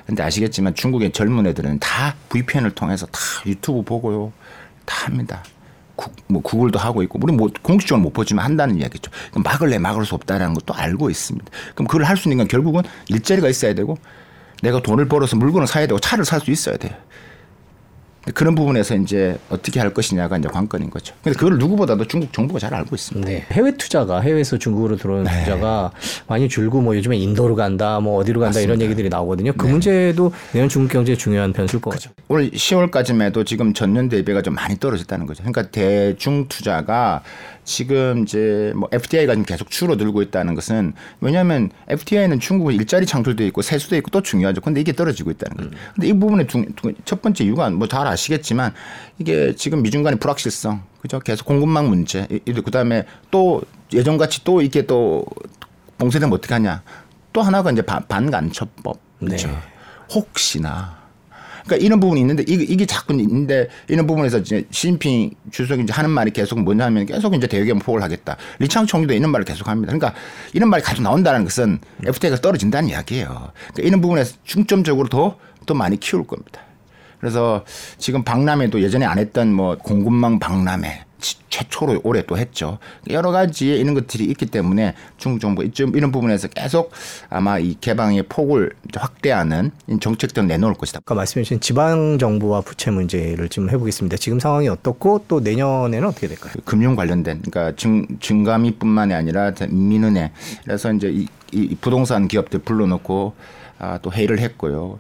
근데 0.05 0.23
아시겠지만 0.23 0.73
중국의 0.73 1.11
젊은 1.11 1.45
애들은 1.47 1.79
다 1.79 2.15
VPN을 2.29 2.71
통해서 2.71 3.05
다 3.07 3.19
유튜브 3.45 3.81
보고요. 3.81 4.31
다 4.85 5.05
합니다. 5.07 5.43
구, 5.97 6.11
뭐 6.27 6.41
구글도 6.41 6.79
하고 6.79 7.01
있고 7.03 7.19
우리 7.21 7.33
뭐 7.33 7.49
공식적으로 7.61 8.03
못 8.03 8.13
보지만 8.13 8.45
한다는 8.45 8.79
이야기죠. 8.79 9.11
그럼 9.31 9.43
막을래 9.43 9.79
막을 9.79 10.05
수 10.05 10.15
없다라는 10.15 10.53
것도 10.53 10.73
알고 10.73 11.09
있습니다. 11.09 11.45
그럼 11.75 11.87
그걸 11.87 12.03
할 12.05 12.15
수 12.15 12.29
있는 12.29 12.37
건 12.37 12.47
결국은 12.47 12.83
일자리가 13.09 13.49
있어야 13.49 13.73
되고 13.73 13.97
내가 14.61 14.81
돈을 14.81 15.07
벌어서 15.07 15.35
물건을 15.35 15.67
사야 15.67 15.87
되고 15.87 15.99
차를 15.99 16.23
살 16.23 16.39
수 16.39 16.51
있어야 16.51 16.77
돼요. 16.77 16.93
그런 18.33 18.55
부분에서 18.55 18.95
이제 18.95 19.37
어떻게 19.49 19.79
할 19.79 19.93
것이냐가 19.93 20.37
이제 20.37 20.47
관건인 20.47 20.89
거죠. 20.89 21.13
근데 21.23 21.37
그걸 21.37 21.57
누구보다도 21.57 22.05
중국 22.05 22.31
정부가 22.31 22.59
잘 22.59 22.73
알고 22.73 22.95
있습니다. 22.95 23.27
네. 23.27 23.45
해외 23.51 23.75
투자가 23.75 24.21
해외에서 24.21 24.57
중국으로 24.57 24.95
들어오는 24.95 25.25
네. 25.25 25.39
투자가 25.43 25.91
많이 26.27 26.47
줄고 26.47 26.81
뭐 26.81 26.95
요즘에 26.95 27.17
인도로 27.17 27.55
간다, 27.55 27.99
뭐 27.99 28.17
어디로 28.19 28.39
간다 28.39 28.59
맞습니다. 28.59 28.73
이런 28.73 28.81
얘기들이 28.81 29.09
나오거든요. 29.09 29.53
그 29.53 29.65
네. 29.65 29.71
문제도 29.71 30.31
내년 30.53 30.69
중국 30.69 30.91
경제에 30.93 31.15
중요한 31.15 31.51
변수일 31.51 31.81
것 31.81 31.89
같죠. 31.91 32.11
올 32.29 32.49
10월까지만 32.51 33.23
해도 33.23 33.43
지금 33.43 33.73
전년 33.73 34.07
대비가 34.09 34.41
좀 34.41 34.55
많이 34.55 34.77
떨어졌다는 34.77 35.25
거죠. 35.25 35.43
그러니까 35.43 35.69
대중 35.71 36.47
투자가 36.47 37.23
지금 37.63 38.23
이제 38.23 38.71
뭐 38.77 38.87
FDI가 38.93 39.33
지금 39.33 39.43
계속 39.43 39.69
줄어들고 39.69 40.21
있다는 40.21 40.55
것은 40.55 40.93
왜냐하면 41.19 41.69
FDI는 41.89 42.39
중국은 42.39 42.73
일자리 42.73 43.05
창출도 43.05 43.43
있고 43.47 43.61
세수도 43.61 43.97
있고 43.97 44.09
또 44.09 44.21
중요하죠. 44.21 44.61
근데 44.61 44.79
이게 44.79 44.93
떨어지고 44.93 45.31
있다는 45.31 45.57
거죠. 45.57 45.69
음. 45.69 45.77
근데 45.95 46.07
이 46.07 46.13
부분의 46.13 46.47
첫 47.03 47.21
번째 47.21 47.43
이유가 47.43 47.69
뭐 47.69 47.87
잘 47.97 48.05
아시 48.05 48.16
겠지만 48.25 48.73
이게 49.19 49.55
지금 49.55 49.81
미중 49.81 50.03
간의 50.03 50.19
불확실성 50.19 50.83
그죠? 51.01 51.19
계속 51.19 51.45
공급망 51.45 51.89
문제 51.89 52.27
그 52.45 52.71
다음에 52.71 53.05
또 53.31 53.61
예전같이 53.93 54.43
또 54.43 54.61
이게 54.61 54.85
또 54.85 55.25
봉쇄되면 55.97 56.33
어떻게 56.33 56.53
하냐 56.53 56.83
또 57.33 57.41
하나가 57.41 57.71
이제 57.71 57.81
반간첩법 57.81 58.99
그렇죠. 59.19 59.47
네. 59.47 59.53
혹시나 60.13 60.97
그러니까 61.67 61.85
이런 61.85 61.99
부분이 61.99 62.21
있는데 62.21 62.43
이게, 62.47 62.63
이게 62.63 62.85
자꾸 62.85 63.13
있는데 63.13 63.67
이런 63.89 64.07
부분에서 64.07 64.39
이제 64.39 64.65
시진핑 64.71 65.31
주석이 65.51 65.83
이제 65.83 65.93
하는 65.93 66.09
말이 66.09 66.31
계속 66.31 66.59
뭐냐면 66.61 67.05
계속 67.05 67.35
이제 67.35 67.45
대외경폭을 67.45 68.01
하겠다. 68.01 68.37
리창 68.59 68.85
총리도 68.85 69.13
이런 69.13 69.29
말을 69.31 69.45
계속 69.45 69.67
합니다. 69.67 69.93
그러니까 69.93 70.19
이런 70.53 70.69
말이 70.69 70.81
계속 70.83 71.03
나온다는 71.03 71.43
것은 71.43 71.79
FTA가 72.05 72.37
떨어진다는 72.41 72.89
이야기예요. 72.89 73.27
그러니까 73.27 73.83
이런 73.83 74.01
부분에서 74.01 74.37
중점적으로 74.45 75.09
더, 75.09 75.37
더 75.65 75.73
많이 75.73 75.99
키울 75.99 76.25
겁니다. 76.25 76.61
그래서 77.19 77.63
지금 77.97 78.23
박람회도 78.23 78.81
예전에 78.81 79.05
안 79.05 79.17
했던 79.17 79.51
뭐 79.53 79.77
공급망 79.77 80.39
박람회 80.39 81.07
최초로 81.49 82.01
올해 82.03 82.23
또 82.25 82.37
했죠. 82.37 82.77
여러 83.09 83.31
가지 83.31 83.69
이런 83.69 83.93
것들이 83.93 84.25
있기 84.25 84.45
때문에 84.45 84.93
중국 85.17 85.39
정부 85.39 85.63
이쯤 85.63 85.95
이런 85.95 86.11
부분에서 86.11 86.47
계속 86.49 86.91
아마 87.29 87.57
이 87.57 87.75
개방의 87.79 88.23
폭을 88.29 88.73
확대하는 88.95 89.71
정책들을 89.99 90.47
내놓을 90.47 90.75
것이다. 90.75 90.99
아까 90.99 91.15
말씀해 91.15 91.43
주신 91.43 91.59
지방 91.59 92.17
정부와 92.19 92.61
부채 92.61 92.91
문제를 92.91 93.49
좀 93.49 93.69
해보겠습니다. 93.69 94.17
지금 94.17 94.39
상황이 94.39 94.67
어떻고 94.67 95.25
또 95.27 95.39
내년에는 95.39 96.07
어떻게 96.07 96.27
될까요? 96.27 96.53
금융 96.65 96.95
관련된 96.95 97.41
그러니까 97.41 97.75
증, 97.75 98.05
증감이뿐만이 98.19 99.13
아니라 99.13 99.53
민은행 99.69 100.29
그래서 100.63 100.93
이제 100.93 101.09
이, 101.09 101.27
이 101.51 101.75
부동산 101.81 102.27
기업들 102.27 102.59
불러놓고 102.59 103.33
아, 103.79 103.99
또 104.01 104.11
회의를 104.11 104.39
했고요. 104.39 104.99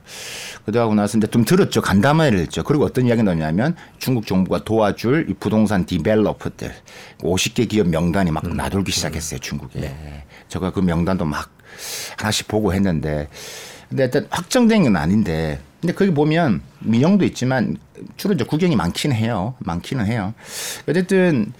그러고 0.65 0.93
나서 0.93 1.17
이제 1.17 1.27
좀 1.27 1.45
들었죠. 1.45 1.81
간담회를 1.81 2.39
했죠. 2.39 2.63
그리고 2.63 2.85
어떤 2.85 3.07
이야기 3.07 3.23
나오냐면 3.23 3.75
중국 3.97 4.27
정부가 4.27 4.63
도와줄 4.63 5.27
이 5.29 5.33
부동산 5.33 5.85
디벨로퍼들 5.85 6.71
50개 7.19 7.67
기업 7.67 7.87
명단이 7.87 8.31
막 8.31 8.45
음. 8.45 8.55
나돌기 8.55 8.91
시작했어요. 8.91 9.39
중국에. 9.39 9.79
네. 9.79 10.23
제가 10.47 10.71
그 10.71 10.79
명단도 10.79 11.25
막 11.25 11.49
하나씩 12.17 12.47
보고 12.47 12.73
했는데 12.73 13.27
근데 13.89 14.05
일단 14.05 14.27
확정된 14.29 14.83
건 14.83 14.95
아닌데 14.95 15.59
근데 15.81 15.93
거기 15.93 16.11
보면 16.11 16.61
민영도 16.79 17.25
있지만 17.25 17.77
주로 18.15 18.33
이제 18.33 18.43
구경이 18.43 18.75
많기는 18.75 19.15
해요. 19.15 19.55
많기는 19.59 20.05
해요. 20.05 20.33
어쨌든 20.87 21.53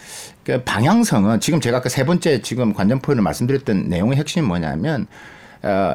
그 0.43 0.63
방향성은 0.63 1.39
지금 1.39 1.62
제가 1.62 1.81
그세 1.81 2.05
번째 2.05 2.41
지금 2.41 2.74
관전 2.74 3.00
포인트를 3.00 3.24
말씀드렸던 3.24 3.89
내용의 3.89 4.17
핵심이 4.17 4.45
뭐냐면 4.45 5.03
어, 5.03 5.07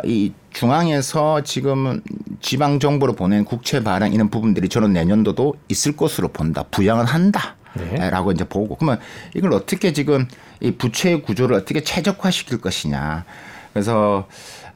이 0.04 0.32
중앙에서 0.52 1.42
지금 1.42 2.02
지방 2.40 2.78
정부로 2.80 3.14
보낸 3.14 3.44
국채 3.44 3.82
발행 3.82 4.12
이런 4.12 4.28
부분들이 4.28 4.68
저는 4.68 4.92
내년도도 4.92 5.54
있을 5.68 5.96
것으로 5.96 6.28
본다. 6.28 6.64
부양을 6.70 7.04
한다. 7.04 7.56
네. 7.74 8.10
라고 8.10 8.32
이제 8.32 8.44
보고 8.44 8.74
그러면 8.76 8.98
이걸 9.34 9.52
어떻게 9.54 9.92
지금 9.92 10.26
이 10.60 10.72
부채 10.72 11.16
구조를 11.20 11.56
어떻게 11.56 11.82
최적화 11.82 12.30
시킬 12.30 12.60
것이냐. 12.60 13.24
그래서 13.72 14.26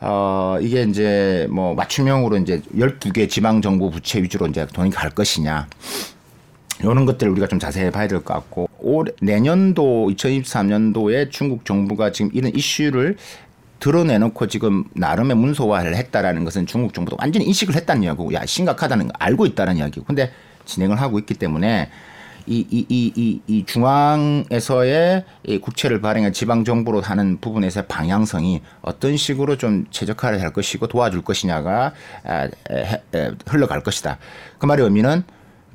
어 0.00 0.57
이게 0.61 0.83
이제 0.83 1.47
뭐 1.50 1.75
맞춤형으로 1.75 2.38
이제 2.38 2.62
12개 2.75 3.28
지방 3.28 3.61
정부 3.61 3.90
부채 3.90 4.23
위주로 4.23 4.47
이제 4.47 4.66
돈이 4.73 4.90
갈 4.90 5.11
것이냐. 5.11 5.66
이런 6.81 7.07
것들을 7.07 7.33
우리가 7.33 7.47
좀 7.49 7.59
자세히 7.59 7.90
봐야 7.90 8.07
될 8.07 8.21
것 8.23 8.35
같고 8.35 8.69
올 8.78 9.07
내년도 9.23 10.11
2023년도에 10.14 11.31
중국 11.31 11.64
정부가 11.64 12.12
지금 12.12 12.31
이런 12.35 12.55
이슈를 12.55 13.16
드러내놓고 13.80 14.47
지금 14.49 14.85
나름의 14.95 15.37
문서화를 15.37 15.97
했다라는 15.97 16.45
것은 16.45 16.66
중국 16.66 16.95
정부도 16.95 17.16
완전히 17.21 17.47
인식을 17.47 17.75
했다는 17.75 18.02
이야기고, 18.04 18.33
야 18.35 18.47
심각하다는 18.47 19.09
거 19.09 19.12
알고 19.18 19.47
있다는 19.47 19.76
이야기고, 19.76 20.06
근데 20.06 20.33
진행을 20.64 21.00
하고 21.00 21.18
있기 21.18 21.35
때문에 21.35 21.90
이, 22.47 22.64
이, 22.71 22.87
이, 22.88 23.12
이, 23.16 23.40
이 23.47 23.64
중앙에서의 23.66 25.25
이 25.45 25.59
국채를 25.59 26.00
발행한 26.00 26.33
지방 26.33 26.64
정부로 26.64 27.00
하는 27.00 27.38
부분에서의 27.40 27.87
방향성이 27.88 28.62
어떤 28.83 29.16
식으로 29.16 29.56
좀 29.56 29.87
최적화를 29.90 30.40
할 30.40 30.52
것이고 30.52 30.87
도와줄 30.87 31.23
것이냐가 31.23 31.92
흘러갈 33.47 33.83
것이다. 33.83 34.18
그 34.59 34.66
말의 34.66 34.85
의미는 34.85 35.25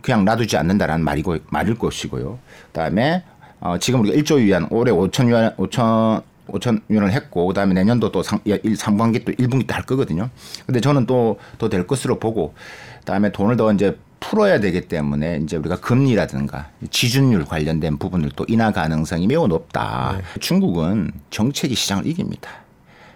그냥 0.02 0.24
놔두지 0.24 0.58
않는다라는 0.58 1.04
말이고 1.04 1.38
말일 1.50 1.78
것이고요. 1.78 2.40
그다음에 2.68 3.24
어, 3.60 3.78
지금 3.78 4.02
우리가 4.02 4.18
1조 4.18 4.38
위안 4.38 4.68
올해 4.72 4.92
5천 4.92 5.28
위안 5.28 5.56
5천 5.56 6.24
5천 6.52 6.82
위원을 6.88 7.12
했고 7.12 7.48
그다음에 7.48 7.74
내년도 7.74 8.12
또 8.12 8.22
상, 8.24 8.40
상반기 8.78 9.24
또 9.26 9.32
1분기 9.32 9.68
때 9.68 9.74
할 9.74 9.84
거거든요. 9.84 10.30
근데 10.66 10.80
저는 10.82 11.06
또 11.06 11.38
더 11.58 11.70
될 11.70 11.88
것으로 11.88 12.20
보고 12.20 12.54
그다음에 13.00 13.32
돈을 13.32 13.58
더 13.58 13.72
이제 13.74 13.98
풀어야 14.20 14.60
되기 14.60 14.82
때문에 14.82 15.40
이제 15.44 15.58
우리가 15.58 15.78
금리라든가 15.78 16.70
지준율 16.92 17.46
관련된 17.46 17.98
부분을 17.98 18.32
또 18.36 18.46
인하 18.48 18.72
가능성이 18.72 19.26
매우 19.28 19.48
높다. 19.48 20.18
네. 20.18 20.40
중국은 20.40 21.12
정책이 21.32 21.74
시장을 21.74 22.06
이깁니다. 22.06 22.50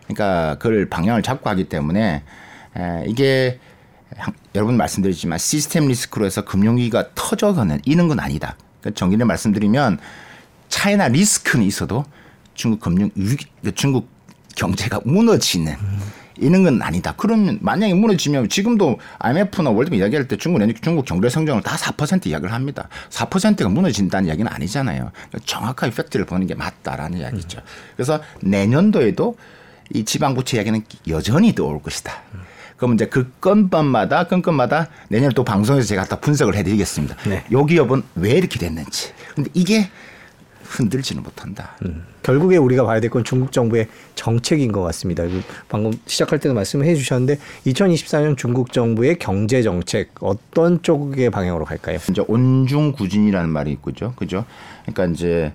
그러니까 0.08 0.56
그걸 0.58 0.88
방향을 0.90 1.22
잡고 1.22 1.50
하기 1.52 1.66
때문에 1.66 2.24
에, 2.78 3.04
이게 3.08 3.60
여러분 4.56 4.78
말씀드리지만 4.78 5.38
시스템 5.38 5.88
리스크로 5.88 6.26
해서 6.26 6.44
금융위기가 6.44 7.10
터져가는 7.16 7.80
이런 7.86 8.08
건 8.08 8.20
아니다. 8.20 8.56
그러니까 8.82 8.98
정리를 8.98 9.24
말씀드리면 9.26 10.00
차이나 10.70 11.08
리스크는 11.08 11.66
있어도 11.66 12.06
중국 12.56 12.80
금융 12.80 13.12
위기, 13.16 13.46
중국 13.76 14.10
경제가 14.56 15.02
무너지는 15.06 15.76
이런 16.38 16.64
건 16.64 16.82
아니다. 16.82 17.14
그러면 17.16 17.60
만약에 17.62 17.94
무너지면 17.94 18.50
지금도 18.50 19.00
IMF나 19.20 19.70
월드뱅 19.70 20.00
이야기할 20.00 20.28
때 20.28 20.38
중국 20.38 20.62
중국 20.82 21.06
경제 21.06 21.30
성장을 21.30 21.62
다 21.62 21.76
4% 21.76 22.28
이야기를 22.28 22.54
합니다. 22.54 22.90
4%가 23.10 23.70
무너진다는 23.70 24.28
이야기는 24.28 24.52
아니잖아요. 24.52 25.12
정확하게 25.46 25.94
팩트를 25.94 26.26
보는 26.26 26.48
게 26.48 26.56
맞다라는 26.56 27.20
이야기죠. 27.20 27.60
그래서 27.96 28.22
내년도에도 28.42 29.38
이 29.94 30.04
지방 30.04 30.34
부채 30.34 30.58
이야기는 30.58 30.84
여전히 31.08 31.54
떠올 31.54 31.82
것이다. 31.82 32.12
그럼 32.78 32.96
이제 32.96 33.06
그 33.08 33.32
건반마다 33.40 34.28
건건마다 34.28 34.90
내년 35.08 35.32
또 35.32 35.46
방송에서 35.46 35.88
제가 35.88 36.04
다 36.06 36.20
분석을 36.20 36.56
해드리겠습니다. 36.56 37.16
네. 37.30 37.46
요 37.52 37.66
기업은 37.66 38.04
왜 38.16 38.32
이렇게 38.32 38.60
됐는지. 38.60 39.14
근데 39.34 39.50
이게 39.54 39.90
흔들지는 40.68 41.24
못한다. 41.24 41.76
음. 41.86 42.04
결국에 42.24 42.58
우리가 42.58 42.84
봐야 42.84 43.00
될 43.00 43.10
건 43.10 43.24
중국 43.24 43.52
정부의 43.52 43.88
정책인 44.16 44.72
것 44.72 44.82
같습니다. 44.82 45.24
그 45.24 45.42
방금 45.70 45.94
시작할 46.08 46.40
때도 46.40 46.54
말씀해 46.56 46.96
주셨는데 46.96 47.38
2024년 47.68 48.36
중국 48.38 48.74
정부의 48.74 49.18
경제 49.20 49.62
정책 49.62 50.10
어떤 50.22 50.82
쪽의 50.82 51.30
방향으로 51.30 51.66
갈까요? 51.66 52.00
이제 52.10 52.24
온중구진이라는 52.28 53.50
말이 53.50 53.72
있고죠. 53.74 54.14
그죠? 54.16 54.46
그러니까 54.86 55.06
이제 55.14 55.54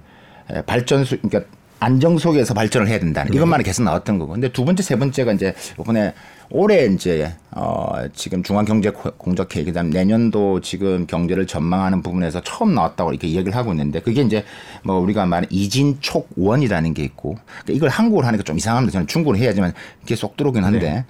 발전소 0.67 1.17
그러니까 1.23 1.51
안정 1.81 2.19
속에서 2.19 2.53
발전을 2.55 2.89
해야 2.89 2.99
된다는 2.99 3.33
이것만이 3.33 3.65
계속 3.65 3.83
나왔던 3.85 4.19
거고. 4.19 4.33
근데 4.33 4.53
두 4.53 4.65
번째, 4.65 4.83
세 4.83 4.97
번째가 4.97 5.33
이제 5.33 5.55
이번에 5.81 6.13
올해 6.51 6.87
이제 6.87 7.33
어 7.53 7.93
지금 8.15 8.43
중앙경제 8.43 8.91
공적 8.91 9.55
회의 9.55 9.65
그다음 9.65 9.91
내년도 9.91 10.61
지금 10.61 11.07
경제를 11.07 11.47
전망하는 11.47 12.03
부분에서 12.03 12.43
처음 12.43 12.75
나왔다고 12.75 13.13
이렇게 13.13 13.29
이야기를 13.29 13.55
하고 13.55 13.71
있는데 13.71 14.01
그게 14.01 14.23
이제 14.23 14.45
뭐 14.83 14.97
우리가 14.97 15.27
말하는 15.27 15.49
이진촉원이라는 15.51 16.95
게 16.95 17.05
있고 17.05 17.37
그러니까 17.47 17.73
이걸 17.73 17.89
한국어로 17.89 18.27
하니까 18.27 18.43
좀 18.43 18.57
이상합니다. 18.57 18.93
저는 18.93 19.07
중국어로 19.07 19.39
해야지만 19.39 19.73
이게 20.03 20.17
쏙 20.17 20.37
들어오긴 20.37 20.65
한데 20.65 20.79
네. 20.81 21.05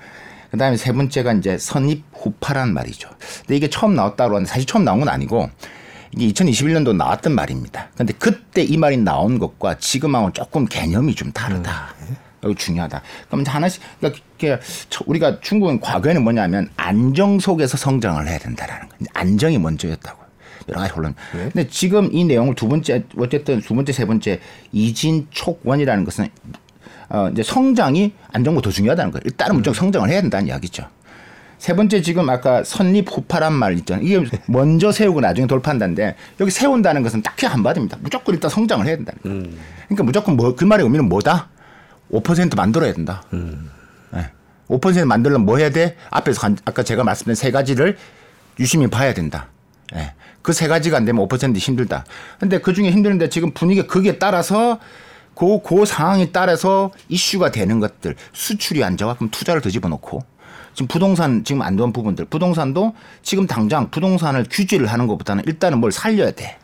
그다음에 0.51 0.77
세 0.77 0.93
번째가 0.93 1.33
이제 1.35 1.57
선입 1.57 2.05
후파란 2.13 2.75
말이죠. 2.75 3.09
근데 3.41 3.57
이게 3.57 3.71
처음 3.71 3.95
나왔다고 3.95 4.35
하는데 4.35 4.49
사실 4.49 4.67
처음 4.67 4.85
나온 4.85 4.99
건 4.99 5.09
아니고 5.09 5.49
이게 6.13 6.27
2021년도 6.33 6.97
나왔던 6.97 7.35
말입니다. 7.35 7.89
근데 7.97 8.13
그때 8.19 8.63
이 8.63 8.77
말이 8.77 8.97
나온 8.99 9.39
것과 9.39 9.79
지금하고는 9.79 10.35
조금 10.35 10.67
개념이 10.67 11.15
좀 11.15 11.33
다르다. 11.33 11.95
음. 12.03 12.30
이거 12.45 12.55
중요하다. 12.55 13.03
그럼 13.29 13.45
하나씩 13.47 13.83
그러니까 13.99 14.63
우리가 15.07 15.41
중국은 15.41 15.81
과거에는 15.81 16.23
뭐냐면 16.23 16.71
안정 16.77 17.39
속에서 17.39 17.77
성장을 17.77 18.27
해야 18.27 18.39
된다라는 18.39 18.89
거. 18.89 18.97
안정이 19.15 19.59
먼저였다고. 19.59 20.21
여러 20.69 20.81
가지 20.81 20.93
혼란. 20.93 21.15
네. 21.33 21.51
근데 21.53 21.69
지금 21.69 22.11
이 22.13 22.25
내용을 22.25 22.55
두 22.55 22.69
번째 22.69 23.05
어쨌든 23.17 23.61
두 23.61 23.75
번째 23.75 23.93
세 23.93 24.05
번째 24.05 24.41
이진촉원이라는 24.73 26.05
것은 26.05 26.29
어 27.09 27.29
이제 27.33 27.43
성장이 27.43 28.13
안정보다 28.33 28.67
더 28.67 28.71
중요하다는 28.71 29.13
거예요. 29.13 29.23
일단은 29.25 29.57
무조건 29.57 29.75
성장을 29.75 30.09
해야 30.09 30.21
된다는 30.21 30.47
이야기죠. 30.47 30.87
세 31.59 31.75
번째 31.77 32.01
지금 32.01 32.31
아까 32.31 32.65
선립 32.65 33.11
후파란 33.11 33.53
말 33.53 33.77
있잖아요. 33.79 34.05
이게 34.05 34.39
먼저 34.47 34.91
세우고 34.91 35.21
나중에 35.21 35.47
돌파한다는데 35.47 36.17
여기 36.41 36.51
세운다는 36.51 37.03
것은 37.03 37.21
딱히 37.21 37.45
한마디입니다. 37.47 37.99
무조건 38.01 38.35
일단 38.35 38.51
성장을 38.51 38.87
해야 38.87 38.97
된다는 38.97 39.21
거예요. 39.23 39.39
음. 39.39 39.59
그러니까 39.85 40.05
무조건 40.05 40.37
뭐, 40.37 40.55
그 40.55 40.65
말의 40.65 40.85
의미는 40.85 41.09
뭐다? 41.11 41.51
5% 42.13 42.57
만들어야 42.57 42.93
된다. 42.93 43.23
음. 43.33 43.71
네. 44.13 44.31
5% 44.69 45.05
만들려면 45.05 45.47
뭐 45.47 45.59
해야 45.59 45.71
돼? 45.71 45.97
앞에서 46.11 46.49
아까 46.65 46.83
제가 46.83 47.05
말씀드린 47.05 47.35
세 47.35 47.51
가지를 47.51 47.97
유심히 48.59 48.89
봐야 48.89 49.15
된다. 49.15 49.49
네. 49.93 50.15
그세 50.43 50.69
가지가 50.69 50.97
안 50.97 51.05
되면 51.05 51.27
5% 51.29 51.57
힘들다. 51.57 52.05
근데 52.39 52.59
그 52.59 52.73
중에 52.73 52.91
힘드는데 52.91 53.29
지금 53.29 53.53
분위기 53.53 53.87
거기에 53.87 54.19
따라서 54.19 54.79
그, 55.35 55.61
그 55.63 55.85
상황에 55.85 56.33
따라서 56.33 56.91
이슈가 57.09 57.51
되는 57.51 57.81
것들 57.81 58.17
수출이 58.33 58.85
안 58.85 58.97
좋아 58.97 59.15
그럼 59.15 59.31
투자를 59.31 59.61
더 59.61 59.71
집어넣고 59.71 60.23
지금 60.75 60.89
부동산 60.89 61.45
지금 61.45 61.63
안 61.63 61.77
좋은 61.77 61.93
부분들 61.93 62.27
부동산도 62.27 62.95
지금 63.23 63.47
당장 63.47 63.91
부동산을 63.91 64.47
규제를 64.51 64.87
하는 64.87 65.07
것보다는 65.07 65.45
일단은 65.47 65.79
뭘 65.79 65.93
살려야 65.93 66.33
돼. 66.33 66.59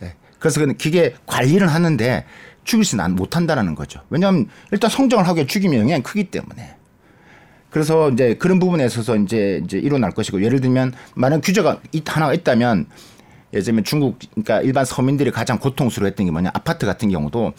네. 0.00 0.14
그래서 0.38 0.60
그게 0.60 1.14
관리를 1.26 1.68
하는데 1.68 2.24
죽이지는 2.64 3.16
못한다라는 3.16 3.74
거죠. 3.74 4.00
왜냐하면 4.10 4.48
일단 4.70 4.90
성장을 4.90 5.26
하기에 5.26 5.46
죽이면 5.46 5.80
영향이 5.80 6.02
크기 6.02 6.24
때문에. 6.24 6.76
그래서 7.70 8.10
이제 8.10 8.34
그런 8.34 8.58
부분에 8.58 8.84
있어서 8.84 9.16
이제 9.16 9.60
이제 9.64 9.78
일어날 9.78 10.10
것이고 10.12 10.42
예를 10.42 10.60
들면 10.60 10.92
만약 11.14 11.40
규제가 11.40 11.80
하나가 12.06 12.34
있다면 12.34 12.86
예를 13.52 13.64
들면 13.64 13.84
중국 13.84 14.18
그러니까 14.30 14.60
일반 14.60 14.84
서민들이 14.84 15.30
가장 15.30 15.58
고통스러워했던 15.58 16.26
게 16.26 16.32
뭐냐 16.32 16.50
아파트 16.52 16.84
같은 16.84 17.08
경우도 17.08 17.54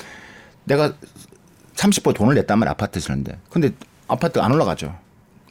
내가 0.66 0.94
30% 1.76 2.14
돈을 2.16 2.36
냈단 2.36 2.60
말이야 2.60 2.72
아파트 2.72 3.00
쓰는데 3.00 3.40
근데 3.50 3.72
아파트가 4.08 4.46
안 4.46 4.52
올라가죠. 4.52 4.96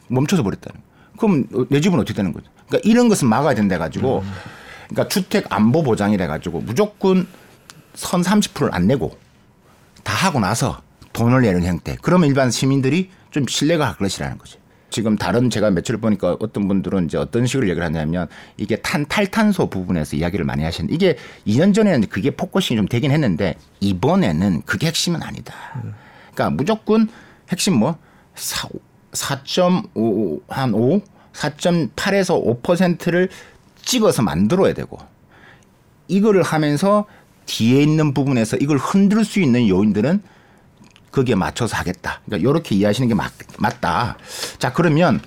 멈춰서 0.08 0.42
버렸다는. 0.42 0.80
그럼 1.18 1.46
내 1.68 1.80
집은 1.80 1.98
어떻게 1.98 2.14
되는 2.14 2.32
거죠? 2.32 2.46
그러니까 2.68 2.88
이런 2.88 3.08
것은 3.08 3.28
막아야 3.28 3.54
된다 3.54 3.78
가지고 3.78 4.22
그러니까 4.88 5.08
주택 5.08 5.46
안보 5.52 5.82
보장이래 5.82 6.26
가지고 6.26 6.60
무조건 6.60 7.26
선 7.94 8.22
30%를 8.22 8.74
안 8.74 8.86
내고 8.86 9.16
다 10.02 10.14
하고 10.14 10.40
나서 10.40 10.80
돈을 11.12 11.42
내는 11.42 11.64
형태. 11.64 11.96
그러면 12.00 12.28
일반 12.28 12.50
시민들이 12.50 13.10
좀 13.30 13.46
신뢰가 13.46 13.86
갈 13.86 13.96
것이라는 13.96 14.38
거죠. 14.38 14.58
지금 14.90 15.16
다른 15.16 15.48
제가 15.48 15.70
며칠 15.70 15.96
보니까 15.96 16.36
어떤 16.38 16.68
분들은 16.68 17.06
이제 17.06 17.16
어떤 17.16 17.46
식으로 17.46 17.66
얘기를 17.68 17.84
하냐면 17.84 18.28
이게 18.58 18.76
탄 18.76 19.06
탈탄소 19.06 19.70
부분에서 19.70 20.16
이야기를 20.16 20.44
많이 20.44 20.62
하시는데 20.62 20.94
이게 20.94 21.16
2년 21.46 21.74
전에는 21.74 22.08
그게 22.08 22.30
focusing이 22.30 22.76
좀 22.76 22.86
되긴 22.86 23.10
했는데 23.10 23.56
이번에는 23.80 24.62
그게 24.66 24.88
핵심은 24.88 25.22
아니다. 25.22 25.54
그러니까 26.32 26.50
무조건 26.50 27.08
핵심 27.48 27.74
뭐 27.74 27.96
4.5, 28.34 30.42
한 30.48 30.74
5, 30.74 31.00
4.8에서 31.32 32.62
5%를 32.62 33.28
찍어서 33.82 34.22
만들어야 34.22 34.74
되고 34.74 34.98
이거를 36.08 36.42
하면서 36.42 37.06
뒤에 37.46 37.82
있는 37.82 38.14
부분에서 38.14 38.56
이걸 38.58 38.78
흔들 38.78 39.24
수 39.24 39.40
있는 39.40 39.68
요인들은 39.68 40.22
거기에 41.10 41.34
맞춰서 41.34 41.76
하겠다. 41.76 42.20
그러니까 42.24 42.48
이렇게 42.48 42.74
이해하시는 42.74 43.08
게 43.08 43.14
맞, 43.14 43.32
맞다. 43.58 44.16
자, 44.58 44.72
그러면 44.72 45.20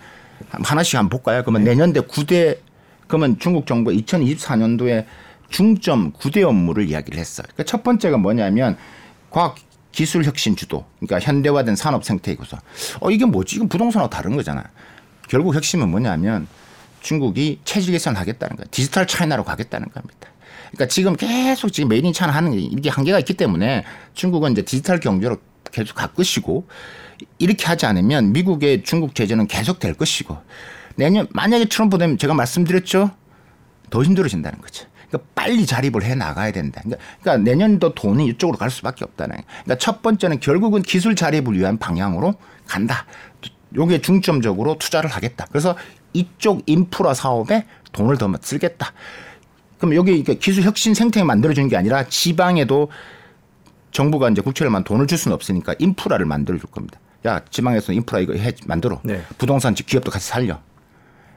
하나씩 0.49 0.97
한번 0.97 1.10
볼까요? 1.10 1.43
그러면 1.43 1.63
네. 1.63 1.71
내년대 1.71 2.01
9대 2.01 2.60
그러면 3.08 3.38
중국 3.39 3.67
정부 3.67 3.91
2024년도에 3.91 5.06
중점 5.49 6.13
9대 6.13 6.43
업무를 6.43 6.89
이야기를 6.89 7.19
했어요. 7.19 7.45
그러니까 7.47 7.63
첫 7.63 7.84
번째가 7.84 8.17
뭐냐면 8.17 8.78
과학 9.30 9.56
기술 9.91 10.23
혁신 10.23 10.56
주도. 10.56 10.86
그러니까 10.99 11.19
현대화된 11.25 11.75
산업 11.75 12.04
생태계 12.04 12.38
구성. 12.38 12.60
어 12.99 13.12
이게 13.12 13.25
뭐지? 13.25 13.58
이건 13.58 13.69
부동산하고 13.69 14.10
다른 14.10 14.36
거잖아. 14.36 14.63
결국 15.30 15.56
핵심은 15.56 15.89
뭐냐면 15.89 16.47
중국이 17.01 17.60
체질 17.63 17.91
개선을 17.91 18.19
하겠다는 18.19 18.58
거야. 18.58 18.65
Digital 18.71 19.06
China로 19.06 19.43
가겠다는 19.43 19.89
겁니다. 19.89 20.30
그러니까 20.71 20.88
지금 20.88 21.15
계속 21.15 21.69
지금 21.69 21.89
Made 21.89 22.06
in 22.06 22.13
China 22.13 22.34
하는 22.34 22.51
게 22.51 22.58
이게 22.60 22.89
한계가 22.89 23.19
있기 23.19 23.36
때문에 23.36 23.84
중국은 24.13 24.51
이제 24.51 24.62
디지털 24.63 24.99
경제로 24.99 25.38
계속 25.71 25.95
갈 25.95 26.13
것이고 26.13 26.67
이렇게 27.39 27.65
하지 27.65 27.86
않으면 27.86 28.34
미국의 28.34 28.84
중국 28.84 29.15
제재는 29.15 29.47
계속 29.47 29.80
될 29.80 29.93
것이고 29.93 30.38
내년 30.95 31.28
만약에 31.32 31.65
트럼프 31.65 31.97
되면 31.97 32.17
제가 32.17 32.34
말씀드렸죠. 32.34 33.12
더 33.89 34.04
힘들어진다는 34.04 34.60
거죠. 34.62 34.86
그러니까 35.08 35.30
빨리 35.36 35.65
자립을 35.65 36.04
해 36.04 36.15
나가야 36.15 36.51
된다. 36.51 36.82
그러니까, 36.84 37.04
그러니까 37.21 37.49
내년도 37.49 37.93
돈이 37.93 38.28
이쪽으로 38.28 38.58
갈 38.58 38.69
수밖에 38.69 39.06
없다는. 39.06 39.36
그러니까 39.45 39.78
첫 39.78 40.01
번째는 40.01 40.39
결국은 40.39 40.82
기술 40.82 41.15
자립을 41.15 41.58
위한 41.58 41.78
방향으로 41.78 42.36
간다. 42.65 43.06
요게 43.75 44.01
중점적으로 44.01 44.78
투자를 44.78 45.10
하겠다. 45.10 45.45
그래서 45.49 45.75
이쪽 46.13 46.63
인프라 46.65 47.13
사업에 47.13 47.65
돈을 47.91 48.17
더 48.17 48.32
쓰겠다. 48.41 48.93
그럼 49.77 49.95
여기 49.95 50.23
기술 50.23 50.63
혁신 50.63 50.93
생태계 50.93 51.23
만들어주는 51.23 51.67
게 51.69 51.77
아니라 51.77 52.07
지방에도 52.07 52.89
정부가 53.91 54.29
이제 54.29 54.41
국채를만 54.41 54.83
돈을 54.83 55.07
줄 55.07 55.17
수는 55.17 55.33
없으니까 55.35 55.75
인프라를 55.79 56.25
만들어 56.25 56.57
줄 56.57 56.69
겁니다. 56.69 56.99
야 57.25 57.41
지방에서 57.49 57.93
인프라 57.93 58.19
이거 58.19 58.33
해 58.33 58.53
만들어 58.65 58.99
네. 59.03 59.23
부동산 59.38 59.73
기업도 59.73 60.11
같이 60.11 60.27
살려. 60.27 60.59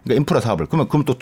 그러니까 0.05 0.21
인프라 0.21 0.41
사업을 0.41 0.67
그러면 0.67 0.89
그럼 0.89 1.05
또 1.05 1.17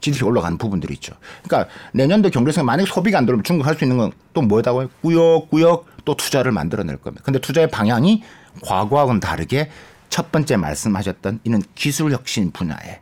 GDP 0.00 0.24
올라가는 0.24 0.56
부분들이 0.58 0.94
있죠. 0.94 1.14
그러니까 1.42 1.70
내년도 1.92 2.30
경제성 2.30 2.64
만약 2.66 2.86
소비가 2.86 3.18
안 3.18 3.26
들어오면 3.26 3.44
중국 3.44 3.66
할 3.66 3.76
수 3.76 3.84
있는 3.84 3.96
건 3.96 4.12
또 4.34 4.42
뭐다고요? 4.42 4.88
꾸역꾸역 5.02 5.86
또 6.04 6.16
투자를 6.16 6.52
만들어낼 6.52 6.96
겁니다. 6.98 7.22
근데 7.24 7.38
투자의 7.38 7.70
방향이 7.70 8.22
과거하고는 8.62 9.20
다르게 9.20 9.70
첫 10.10 10.30
번째 10.32 10.56
말씀하셨던 10.56 11.40
이는 11.44 11.62
기술 11.74 12.12
혁신 12.12 12.50
분야에 12.50 13.00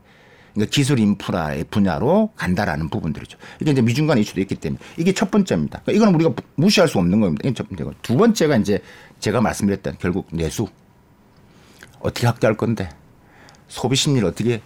그러니까 0.54 0.70
기술 0.70 0.98
인프라의 0.98 1.64
분야로 1.70 2.30
간다라는 2.36 2.88
부분들이죠. 2.88 3.38
이게 3.60 3.70
이제 3.70 3.82
미중 3.82 4.06
간 4.06 4.18
이슈도 4.18 4.40
있기 4.40 4.56
때문에 4.56 4.80
이게 4.96 5.12
첫 5.12 5.30
번째입니다. 5.30 5.80
그러니까 5.84 5.92
이거는 5.92 6.14
우리가 6.14 6.42
무시할 6.56 6.88
수 6.88 6.98
없는 6.98 7.20
겁니다. 7.20 7.42
이게 7.44 7.54
첫 7.54 7.68
번째고 7.68 7.92
두 8.02 8.16
번째가 8.16 8.56
이제 8.56 8.80
제가 9.20 9.40
말씀드렸던 9.40 9.96
결국 9.98 10.28
내수 10.32 10.68
어떻게 12.00 12.26
확대할 12.26 12.56
건데 12.56 12.88
소비 13.68 13.96
심리를 13.96 14.26
어떻게 14.26 14.60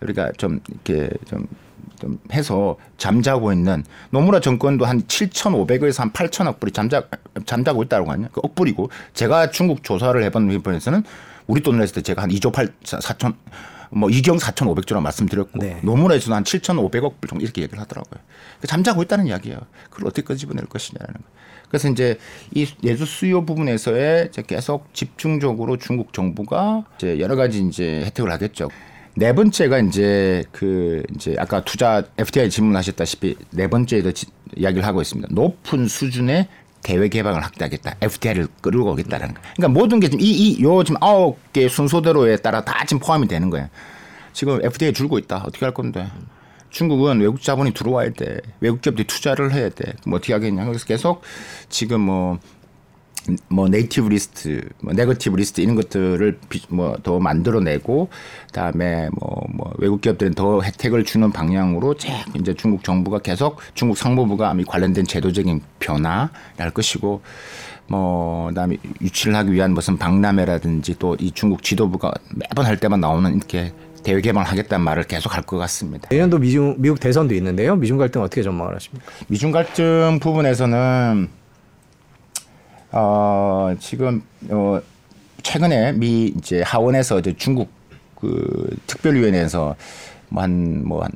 우리가 0.00 0.32
좀 0.32 0.60
이렇게 0.68 1.10
좀 1.26 1.46
좀 1.98 2.18
해서 2.32 2.76
잠자고 2.96 3.52
있는 3.52 3.84
노무라 4.10 4.40
정권도 4.40 4.84
한 4.84 5.02
7,500에서 5.02 5.98
한 5.98 6.12
8천억 6.12 6.60
불이 6.60 6.72
잠자 6.72 7.02
잠자고 7.44 7.82
있다고 7.82 8.10
하냐. 8.10 8.28
그 8.32 8.40
억불이고 8.42 8.90
제가 9.14 9.50
중국 9.50 9.82
조사를 9.82 10.22
해본 10.22 10.50
입장에서는 10.50 11.02
우리 11.46 11.62
돈으로 11.62 11.82
했을 11.82 11.96
때 11.96 12.02
제가 12.02 12.22
한 12.22 12.30
2조 12.30 12.52
8 12.52 12.72
4천 12.82 13.34
뭐 13.90 14.10
이경 14.10 14.36
4,500조라 14.36 15.00
말씀드렸고 15.00 15.58
네. 15.58 15.80
노무라에서는 15.82 16.36
한 16.36 16.44
7,500억 16.44 17.14
불 17.20 17.28
정도 17.28 17.42
이렇게 17.44 17.62
얘기를 17.62 17.80
하더라고요. 17.80 18.20
그 18.60 18.66
잠자고 18.66 19.02
있다는 19.02 19.26
이야기예요. 19.26 19.58
그걸 19.90 20.06
어떻게 20.08 20.22
끄집어낼 20.22 20.66
것이냐는 20.66 21.14
거. 21.14 21.20
그래서 21.68 21.88
이제 21.90 22.18
이 22.54 22.66
내수 22.82 23.04
수요 23.04 23.44
부분에서의 23.44 24.28
이제 24.30 24.42
계속 24.46 24.92
집중적으로 24.94 25.76
중국 25.76 26.12
정부가 26.12 26.84
이제 26.96 27.18
여러 27.18 27.36
가지 27.36 27.60
이제 27.62 28.02
혜택을 28.06 28.30
하겠죠. 28.32 28.68
네 29.14 29.34
번째가 29.34 29.80
이제 29.80 30.44
그 30.52 31.02
이제 31.14 31.34
아까 31.38 31.62
투자 31.64 32.04
FTI 32.18 32.48
질문하셨다시피 32.50 33.36
네 33.50 33.66
번째에도 33.68 34.12
지- 34.12 34.26
이야기를 34.56 34.86
하고 34.86 35.02
있습니다. 35.02 35.28
높은 35.32 35.88
수준의 35.88 36.48
대외 36.88 37.08
개방을 37.08 37.44
확대하겠다. 37.44 37.96
FDI를 38.00 38.48
끌고 38.62 38.92
오겠다라는 38.92 39.34
거. 39.34 39.42
그러니까 39.56 39.78
모든 39.78 40.00
게 40.00 40.08
지금 40.08 40.22
이이요 40.22 40.84
지금 40.84 40.96
아홉 41.02 41.52
개 41.52 41.68
순서대로에 41.68 42.38
따라 42.38 42.64
다 42.64 42.82
지금 42.86 43.00
포함이 43.00 43.28
되는 43.28 43.50
거예요. 43.50 43.68
지금 44.32 44.58
FDI 44.64 44.94
줄고 44.94 45.18
있다. 45.18 45.44
어떻게 45.46 45.66
할 45.66 45.74
건데? 45.74 46.10
중국은 46.70 47.20
외국 47.20 47.42
자본이 47.42 47.74
들어와야 47.74 48.10
돼. 48.10 48.40
외국 48.60 48.80
기업들이 48.80 49.06
투자를 49.06 49.52
해야 49.52 49.68
돼. 49.68 49.92
그럼 50.00 50.14
어떻게 50.14 50.32
하겠냐. 50.32 50.64
그래서 50.64 50.86
계속 50.86 51.20
지금 51.68 52.00
뭐, 52.00 52.38
뭐 53.48 53.68
native 53.68 54.08
list, 54.08 54.62
뭐 54.82 54.92
negative 54.94 55.36
list 55.36 55.60
이런 55.60 55.74
것들을 55.76 56.38
뭐 56.70 56.96
더 57.02 57.18
만들어내고 57.18 58.08
그다음에 58.46 59.08
뭐, 59.20 59.44
뭐 59.54 59.72
외국 59.78 60.00
기업들은 60.00 60.34
더 60.34 60.60
혜택을 60.62 61.04
주는 61.04 61.30
방향으로 61.30 61.94
쭉 61.94 62.08
이제 62.34 62.54
중국 62.54 62.82
정부가 62.84 63.18
계속 63.20 63.60
중국 63.74 63.96
상무부가 63.98 64.54
이 64.58 64.64
관련된 64.64 65.04
제도적인 65.06 65.60
변화를 65.78 66.28
할 66.58 66.70
것이고 66.70 67.20
뭐 67.86 68.48
그다음에 68.48 68.76
유치를 69.00 69.34
하기 69.34 69.52
위한 69.52 69.72
무슨 69.72 69.96
박람회라든지 69.96 70.98
또 70.98 71.16
이 71.20 71.30
중국 71.32 71.62
지도부가 71.62 72.12
매번 72.34 72.66
할 72.66 72.76
때만 72.78 73.00
나오는 73.00 73.34
이렇게 73.36 73.72
대외 74.04 74.20
개방을 74.20 74.48
하겠다는 74.48 74.84
말을 74.84 75.04
계속 75.04 75.34
할 75.36 75.42
것 75.42 75.56
같습니다. 75.58 76.08
내년도 76.10 76.38
미중 76.38 76.76
미국 76.78 77.00
대선도 77.00 77.34
있는데요. 77.34 77.76
미중 77.76 77.98
갈등 77.98 78.22
어떻게 78.22 78.42
전망을 78.42 78.74
하십니까? 78.74 79.04
미중 79.28 79.50
갈등 79.50 80.18
부분에서는 80.20 81.28
어 82.92 83.74
지금 83.80 84.22
어 84.50 84.80
최근에 85.42 85.92
미 85.92 86.26
이제 86.36 86.62
하원에서 86.62 87.18
이제 87.20 87.34
중국 87.36 87.70
그 88.14 88.76
특별위원회에서 88.86 89.76
뭐한 90.30 90.84
뭐 90.86 91.02
한 91.02 91.10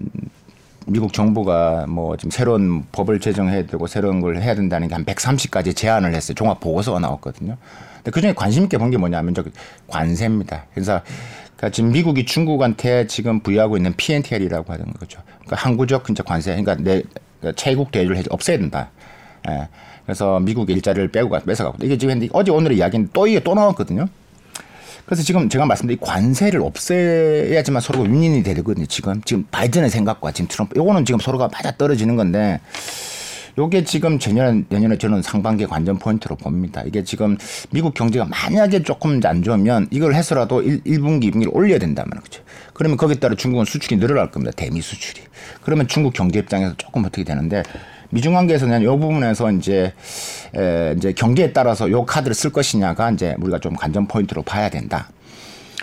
미국 0.87 1.13
정부가 1.13 1.87
뭐 1.89 2.17
지금 2.17 2.31
새로운 2.33 2.85
법을 2.91 3.21
제정해야 3.21 3.67
되고 3.67 3.87
새로운 3.87 4.21
걸 4.21 4.43
해야 4.43 4.55
된다는 4.55 4.89
게 4.89 4.95
한 4.95 5.05
130까지 5.05 5.77
제안을 5.77 6.13
했어요. 6.15 6.35
종합 6.35 6.59
보고서가 6.61 6.99
나왔거든요. 6.99 7.57
근데 7.99 8.11
그중에 8.11 8.35
관심 8.35 8.65
있게 8.65 8.79
본 8.79 8.91
게 8.91 8.97
뭐냐면 8.99 9.33
저 9.35 9.45
관세입니다. 9.87 10.67
그래서 10.75 11.01
그러니까 11.57 11.71
지금 11.71 11.93
미국이 11.93 12.25
중국한테 12.27 13.07
지금 13.07 13.41
부여하고 13.41 13.77
있는 13.77 13.95
PNTL이라고 13.97 14.73
하는 14.73 14.87
거죠. 14.95 15.21
그러니까 15.45 15.57
항구적 15.57 16.11
이제 16.11 16.23
관세, 16.27 16.51
그러니까 16.51 16.75
내 16.77 17.03
그러니까 17.41 17.57
채국 17.63 17.93
대우를 17.93 18.17
해 18.17 18.23
없애야 18.29 18.59
된다. 18.59 18.91
예. 19.49 19.69
그래서 20.05 20.41
미국 20.41 20.71
일자리를 20.71 21.09
빼고 21.09 21.31
가 21.31 21.41
뺏어가고 21.41 21.79
이게 21.83 21.97
지금 21.97 22.29
어제 22.33 22.51
오늘의 22.51 22.79
이야기는 22.79 23.11
또 23.13 23.27
이게 23.27 23.41
또 23.41 23.55
나왔거든요. 23.55 24.07
그래서 25.05 25.23
지금 25.23 25.49
제가 25.49 25.67
말씀드린 25.67 25.99
이 26.01 26.05
관세를 26.05 26.61
없애야지만 26.61 27.81
서로가 27.81 28.05
윈윈이 28.05 28.43
되거든요. 28.43 28.87
지금 28.87 29.21
지금 29.25 29.45
바이든의 29.51 29.91
생각과 29.91 30.33
지금 30.33 30.49
트럼프 30.49 30.79
요거는 30.79 31.05
지금 31.05 31.19
서로가 31.19 31.49
맞아 31.53 31.73
떨어지는 31.73 32.17
건데 32.17 32.61
요게 33.59 33.85
지금 33.85 34.19
재년 34.19 34.65
내년에 34.69 34.97
저는 34.97 35.21
상반기 35.21 35.67
관전 35.67 35.99
포인트로 35.99 36.37
봅니다. 36.37 36.83
이게 36.87 37.05
지금 37.05 37.37
미국 37.71 37.93
경제가 37.93 38.25
만약에 38.25 38.83
조금 38.83 39.21
안 39.25 39.43
좋으면 39.43 39.89
이걸 39.91 40.15
해서라도 40.15 40.63
1, 40.63 40.85
1분기, 40.85 41.31
2분기를 41.33 41.55
올려야 41.55 41.79
된다는 41.79 42.13
거죠. 42.13 42.43
그러면 42.73 42.97
거기에 42.97 43.17
따라 43.17 43.35
중국은 43.35 43.67
수출이 43.67 44.01
늘어날 44.01 44.31
겁니다. 44.31 44.53
대미 44.57 44.81
수출이. 44.81 45.21
그러면 45.61 45.87
중국 45.87 46.15
경제 46.15 46.39
입장에서 46.39 46.75
조금 46.79 47.05
어떻게 47.05 47.25
되는데 47.25 47.63
미중 48.13 48.35
관계에서는 48.35 48.83
이 48.83 48.87
부분에서 48.87 49.51
이제 49.53 49.95
에, 50.55 50.95
이제 50.97 51.13
경제에 51.13 51.53
따라서 51.53 51.91
요 51.91 52.05
카드를 52.05 52.35
쓸 52.35 52.51
것이냐가 52.51 53.11
이제 53.11 53.35
우리가 53.41 53.59
좀 53.59 53.75
관전 53.75 54.07
포인트로 54.07 54.43
봐야 54.43 54.69
된다. 54.69 55.09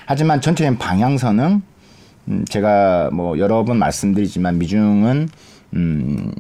하지만 0.05 0.39
전체적인 0.39 0.77
방향선은 0.77 1.61
음, 2.27 2.45
제가 2.47 3.09
뭐 3.11 3.39
여러 3.39 3.65
번 3.65 3.77
말씀드리지만 3.77 4.59
미중은 4.59 5.29
음, 5.75 6.31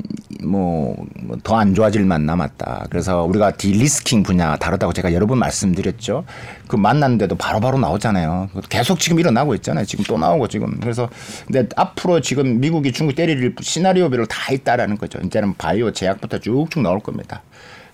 뭐, 0.43 0.95
더 1.43 1.57
안 1.57 1.75
좋아질 1.75 2.03
만 2.05 2.25
남았다. 2.25 2.87
그래서 2.89 3.23
우리가 3.23 3.51
디리스킹 3.51 4.23
분야가 4.23 4.57
다르다고 4.57 4.93
제가 4.93 5.13
여러 5.13 5.27
번 5.27 5.37
말씀드렸죠. 5.39 6.23
그 6.67 6.75
만났는데도 6.75 7.35
바로바로 7.35 7.77
나오잖아요. 7.77 8.49
계속 8.69 8.99
지금 8.99 9.19
일어나고 9.19 9.53
있잖아요. 9.55 9.85
지금 9.85 10.05
또 10.05 10.17
나오고 10.17 10.47
지금. 10.47 10.79
그래서 10.79 11.09
근데 11.45 11.67
앞으로 11.75 12.21
지금 12.21 12.59
미국이 12.59 12.91
중국 12.91 13.15
때릴 13.15 13.55
시나리오별로 13.59 14.25
다 14.25 14.51
있다라는 14.53 14.97
거죠. 14.97 15.19
이제는 15.23 15.55
바이오 15.57 15.91
제약부터 15.91 16.39
쭉쭉 16.39 16.81
나올 16.81 16.99
겁니다. 16.99 17.41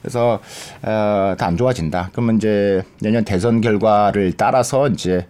그래서 0.06 0.40
어, 0.84 1.36
다 1.38 1.46
안 1.46 1.58
좋아진다. 1.58 2.10
그러면 2.12 2.38
이제 2.38 2.84
내년 3.02 3.24
대선 3.26 3.60
결과를 3.62 4.34
따라서 4.38 4.88
이제 4.88 5.28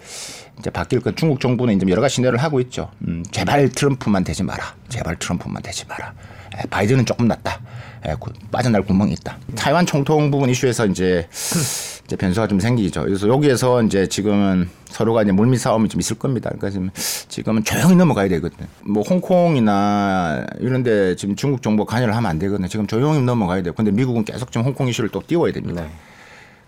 이제 0.60 0.70
바뀔 0.70 1.00
거 1.02 1.14
중국 1.14 1.40
정부는 1.40 1.76
이제 1.76 1.86
여러 1.90 2.02
가지 2.02 2.16
시나리오를 2.16 2.42
하고 2.42 2.60
있죠. 2.62 2.90
음, 3.08 3.24
제발 3.32 3.70
트럼프만 3.70 4.24
되지 4.24 4.44
마라. 4.44 4.76
제발 4.90 5.18
트럼프만 5.18 5.62
되지 5.64 5.86
마라. 5.88 6.14
에, 6.58 6.68
바이든은 6.70 7.06
조금 7.06 7.28
낫다. 7.28 7.60
에, 8.06 8.16
구, 8.20 8.32
빠져날 8.52 8.82
구멍이 8.84 9.14
있다. 9.14 9.38
타이완 9.56 9.86
총통 9.86 10.32
부분 10.32 10.50
이슈에서 10.50 10.86
이제 10.88 11.28
이제 12.06 12.16
변수가 12.16 12.48
좀 12.48 12.60
생기죠. 12.60 13.04
그래서 13.04 13.28
여기에서 13.28 13.82
이제 13.82 14.08
지금은 14.08 14.70
서로가 14.86 15.24
이제 15.24 15.32
물밑 15.32 15.60
싸움이 15.60 15.90
좀 15.90 16.00
있을 16.00 16.18
겁니다. 16.20 16.50
그러니까 16.50 16.70
지금 16.70 16.92
지금은 17.30 17.64
조용히 17.64 17.96
넘어가야 17.96 18.30
되거든요. 18.30 18.68
뭐 18.84 19.02
홍콩이나 19.02 20.46
이런데 20.60 21.16
지금 21.16 21.36
중국 21.36 21.64
정부 21.64 21.84
관여를 21.86 22.16
하면 22.16 22.30
안 22.30 22.38
되거든요. 22.38 22.68
지금 22.68 22.86
조용히 22.86 23.22
넘어가야 23.22 23.64
돼요. 23.64 23.74
근데 23.74 23.90
미국은 23.92 24.24
계속 24.24 24.52
지금 24.52 24.66
홍콩 24.66 24.88
이슈를 24.88 25.10
또 25.10 25.22
띄워야 25.26 25.52
됩니다. 25.52 25.88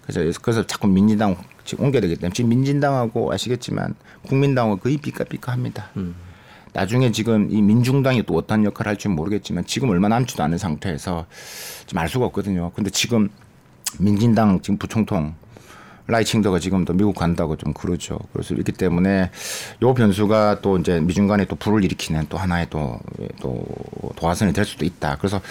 그래서 0.01 0.39
그래서 0.41 0.65
자꾸 0.65 0.87
민진당 0.87 1.35
지금 1.65 1.85
옮겨야 1.85 2.01
되기 2.01 2.15
때문에 2.15 2.33
지금 2.33 2.49
민진당하고 2.49 3.31
아시겠지만 3.31 3.93
국민당하고 4.25 4.77
거의 4.77 4.97
삐까삐까합니다. 4.97 5.91
나중에 6.73 7.11
지금 7.11 7.49
이 7.51 7.61
민중당이 7.61 8.23
또 8.23 8.35
어떤 8.35 8.63
역할을 8.63 8.89
할지 8.89 9.07
모르겠지만 9.07 9.65
지금 9.65 9.89
얼마 9.89 10.07
남지도 10.07 10.41
않은 10.43 10.57
상태에서 10.57 11.27
지금 11.85 11.99
알 11.99 12.09
수가 12.09 12.25
없거든요. 12.25 12.71
근데 12.75 12.89
지금 12.89 13.29
민진당 13.99 14.59
지금 14.61 14.77
부총통 14.77 15.33
라이칭더가 16.09 16.59
지금 16.59 16.85
또 16.85 16.93
미국 16.93 17.15
간다고 17.15 17.57
좀 17.57 17.73
그러죠. 17.73 18.17
그래서 18.31 18.53
이렇기 18.53 18.71
때문에 18.71 19.29
요 19.81 19.93
변수가 19.93 20.61
또 20.61 20.77
이제 20.77 21.01
미중 21.01 21.27
간에 21.27 21.43
또 21.45 21.57
불을 21.57 21.83
일으키는 21.83 22.27
또 22.29 22.37
하나의 22.37 22.67
또, 22.69 22.97
또 23.41 23.65
도화선이 24.15 24.53
될 24.53 24.63
수도 24.63 24.85
있다. 24.85 25.17
그래서 25.17 25.41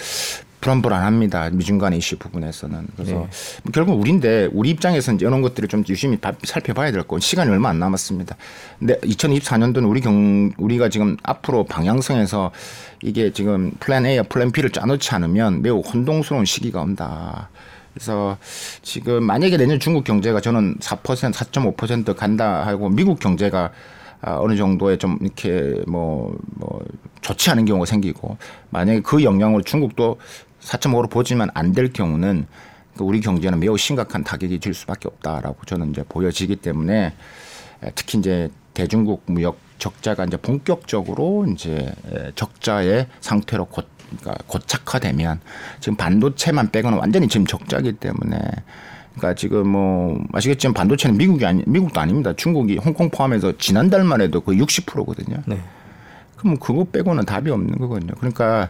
불안불안합니다. 0.61 1.51
미중 1.51 1.77
간의 1.77 1.99
이슈 1.99 2.17
부분에서는. 2.17 2.87
그래서 2.95 3.13
뭐 3.13 3.27
결국 3.71 3.99
우리인데 4.01 4.49
우리 4.51 4.71
입장에서는 4.71 5.19
이런 5.19 5.41
것들을 5.43 5.69
좀 5.69 5.83
유심히 5.87 6.17
바- 6.17 6.33
살펴봐야 6.43 6.91
될 6.91 7.03
거. 7.03 7.19
시간이 7.19 7.51
얼마 7.51 7.69
안 7.69 7.77
남았습니다. 7.77 8.35
근데 8.79 8.97
2024년도는 9.01 9.87
우리 9.87 10.01
경 10.01 10.51
우리가 10.57 10.89
지금 10.89 11.17
앞으로 11.21 11.65
방향성에서 11.65 12.51
이게 13.03 13.31
지금 13.31 13.71
plan 13.79 14.07
A와 14.07 14.23
plan 14.23 14.51
B를 14.51 14.71
짜놓지 14.71 15.13
않으면 15.13 15.61
매우 15.61 15.81
혼동스러운 15.81 16.45
시기가 16.45 16.81
온다. 16.81 17.49
그래서 17.97 18.37
지금 18.83 19.23
만약에 19.23 19.57
내년 19.57 19.79
중국 19.79 20.03
경제가 20.03 20.39
저는 20.39 20.77
4% 20.79 21.31
4.5% 21.31 22.15
간다 22.15 22.65
하고 22.65 22.89
미국 22.89 23.19
경제가 23.19 23.71
아, 24.21 24.37
어느 24.39 24.55
정도의 24.55 24.97
좀 24.97 25.17
이렇게 25.21 25.81
뭐, 25.87 26.35
뭐, 26.55 26.79
좋지 27.21 27.51
않은 27.51 27.65
경우가 27.65 27.85
생기고 27.85 28.37
만약에 28.69 29.01
그 29.01 29.23
영향으로 29.23 29.61
중국도 29.63 30.19
4.5로 30.61 31.09
보지만 31.09 31.49
안 31.53 31.73
될 31.73 31.91
경우는 31.93 32.47
그 32.97 33.03
우리 33.03 33.19
경제는 33.21 33.59
매우 33.59 33.77
심각한 33.77 34.23
타격이 34.23 34.59
질 34.59 34.73
수밖에 34.73 35.07
없다라고 35.07 35.57
저는 35.65 35.91
이제 35.91 36.03
보여지기 36.07 36.55
때문에 36.57 37.13
에, 37.83 37.91
특히 37.93 38.17
이제 38.19 38.49
대중국 38.73 39.23
무역 39.27 39.57
적자가 39.77 40.25
이제 40.25 40.37
본격적으로 40.37 41.45
이제 41.51 41.93
에, 42.11 42.31
적자의 42.35 43.07
상태로 43.21 43.65
곧 43.65 43.87
그러니까 44.09 44.43
고착화되면 44.47 45.39
지금 45.79 45.95
반도체만 45.95 46.71
빼고는 46.71 46.97
완전히 46.97 47.27
지금 47.27 47.45
적자기 47.45 47.91
때문에 47.93 48.39
그러니까 49.15 49.35
지금 49.35 49.67
뭐 49.67 50.23
아시겠지만 50.33 50.73
반도체는 50.73 51.17
미국이 51.17 51.45
아니 51.45 51.63
미국도 51.65 51.99
아닙니다. 51.99 52.33
중국이 52.35 52.77
홍콩 52.77 53.09
포함해서 53.09 53.57
지난달만 53.57 54.21
해도 54.21 54.41
거의 54.41 54.59
60%거든요. 54.59 55.37
네. 55.45 55.59
그럼 56.37 56.57
그거 56.57 56.83
빼고는 56.83 57.25
답이 57.25 57.49
없는 57.49 57.79
거거든요. 57.79 58.13
그러니까 58.19 58.69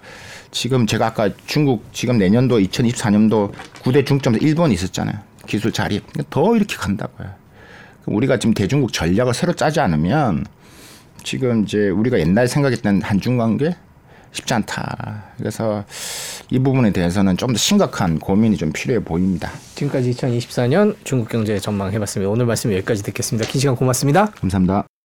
지금 0.52 0.88
제가 0.88 1.08
아까 1.08 1.30
중국 1.46 1.86
지금 1.92 2.18
내년도 2.18 2.60
2024년도 2.60 3.52
9대 3.84 4.06
중점에서 4.06 4.46
1번 4.46 4.72
있었잖아요. 4.72 5.18
기술 5.46 5.72
자립. 5.72 6.04
더 6.30 6.56
이렇게 6.56 6.76
간다고요. 6.76 7.30
우리가 8.06 8.40
지금 8.40 8.54
대중국 8.54 8.94
전략을 8.94 9.34
새로 9.34 9.54
짜지 9.54 9.82
않으면 9.82 10.46
지금 11.24 11.64
이제 11.64 11.90
우리가 11.90 12.20
옛날 12.20 12.48
생각했던 12.48 13.02
한중 13.02 13.38
관계 13.38 13.76
쉽지 14.32 14.54
않다. 14.54 15.24
그래서 15.38 15.84
이 16.50 16.60
부분에 16.60 16.92
대해서는 16.92 17.36
좀 17.38 17.48
더 17.48 17.58
심각한 17.58 18.20
고민이 18.20 18.58
좀 18.58 18.72
필요해 18.74 19.00
보입니다. 19.04 19.50
지금까지 19.76 20.12
2024년 20.12 20.96
중국 21.04 21.30
경제 21.30 21.58
전망 21.60 21.92
해봤습니다. 21.94 22.30
오늘 22.30 22.46
말씀 22.46 22.72
여기까지 22.74 23.04
듣겠습니다. 23.04 23.48
긴 23.50 23.62
시간 23.62 23.76
고맙습니다. 23.76 24.26
감사합니다. 24.32 24.97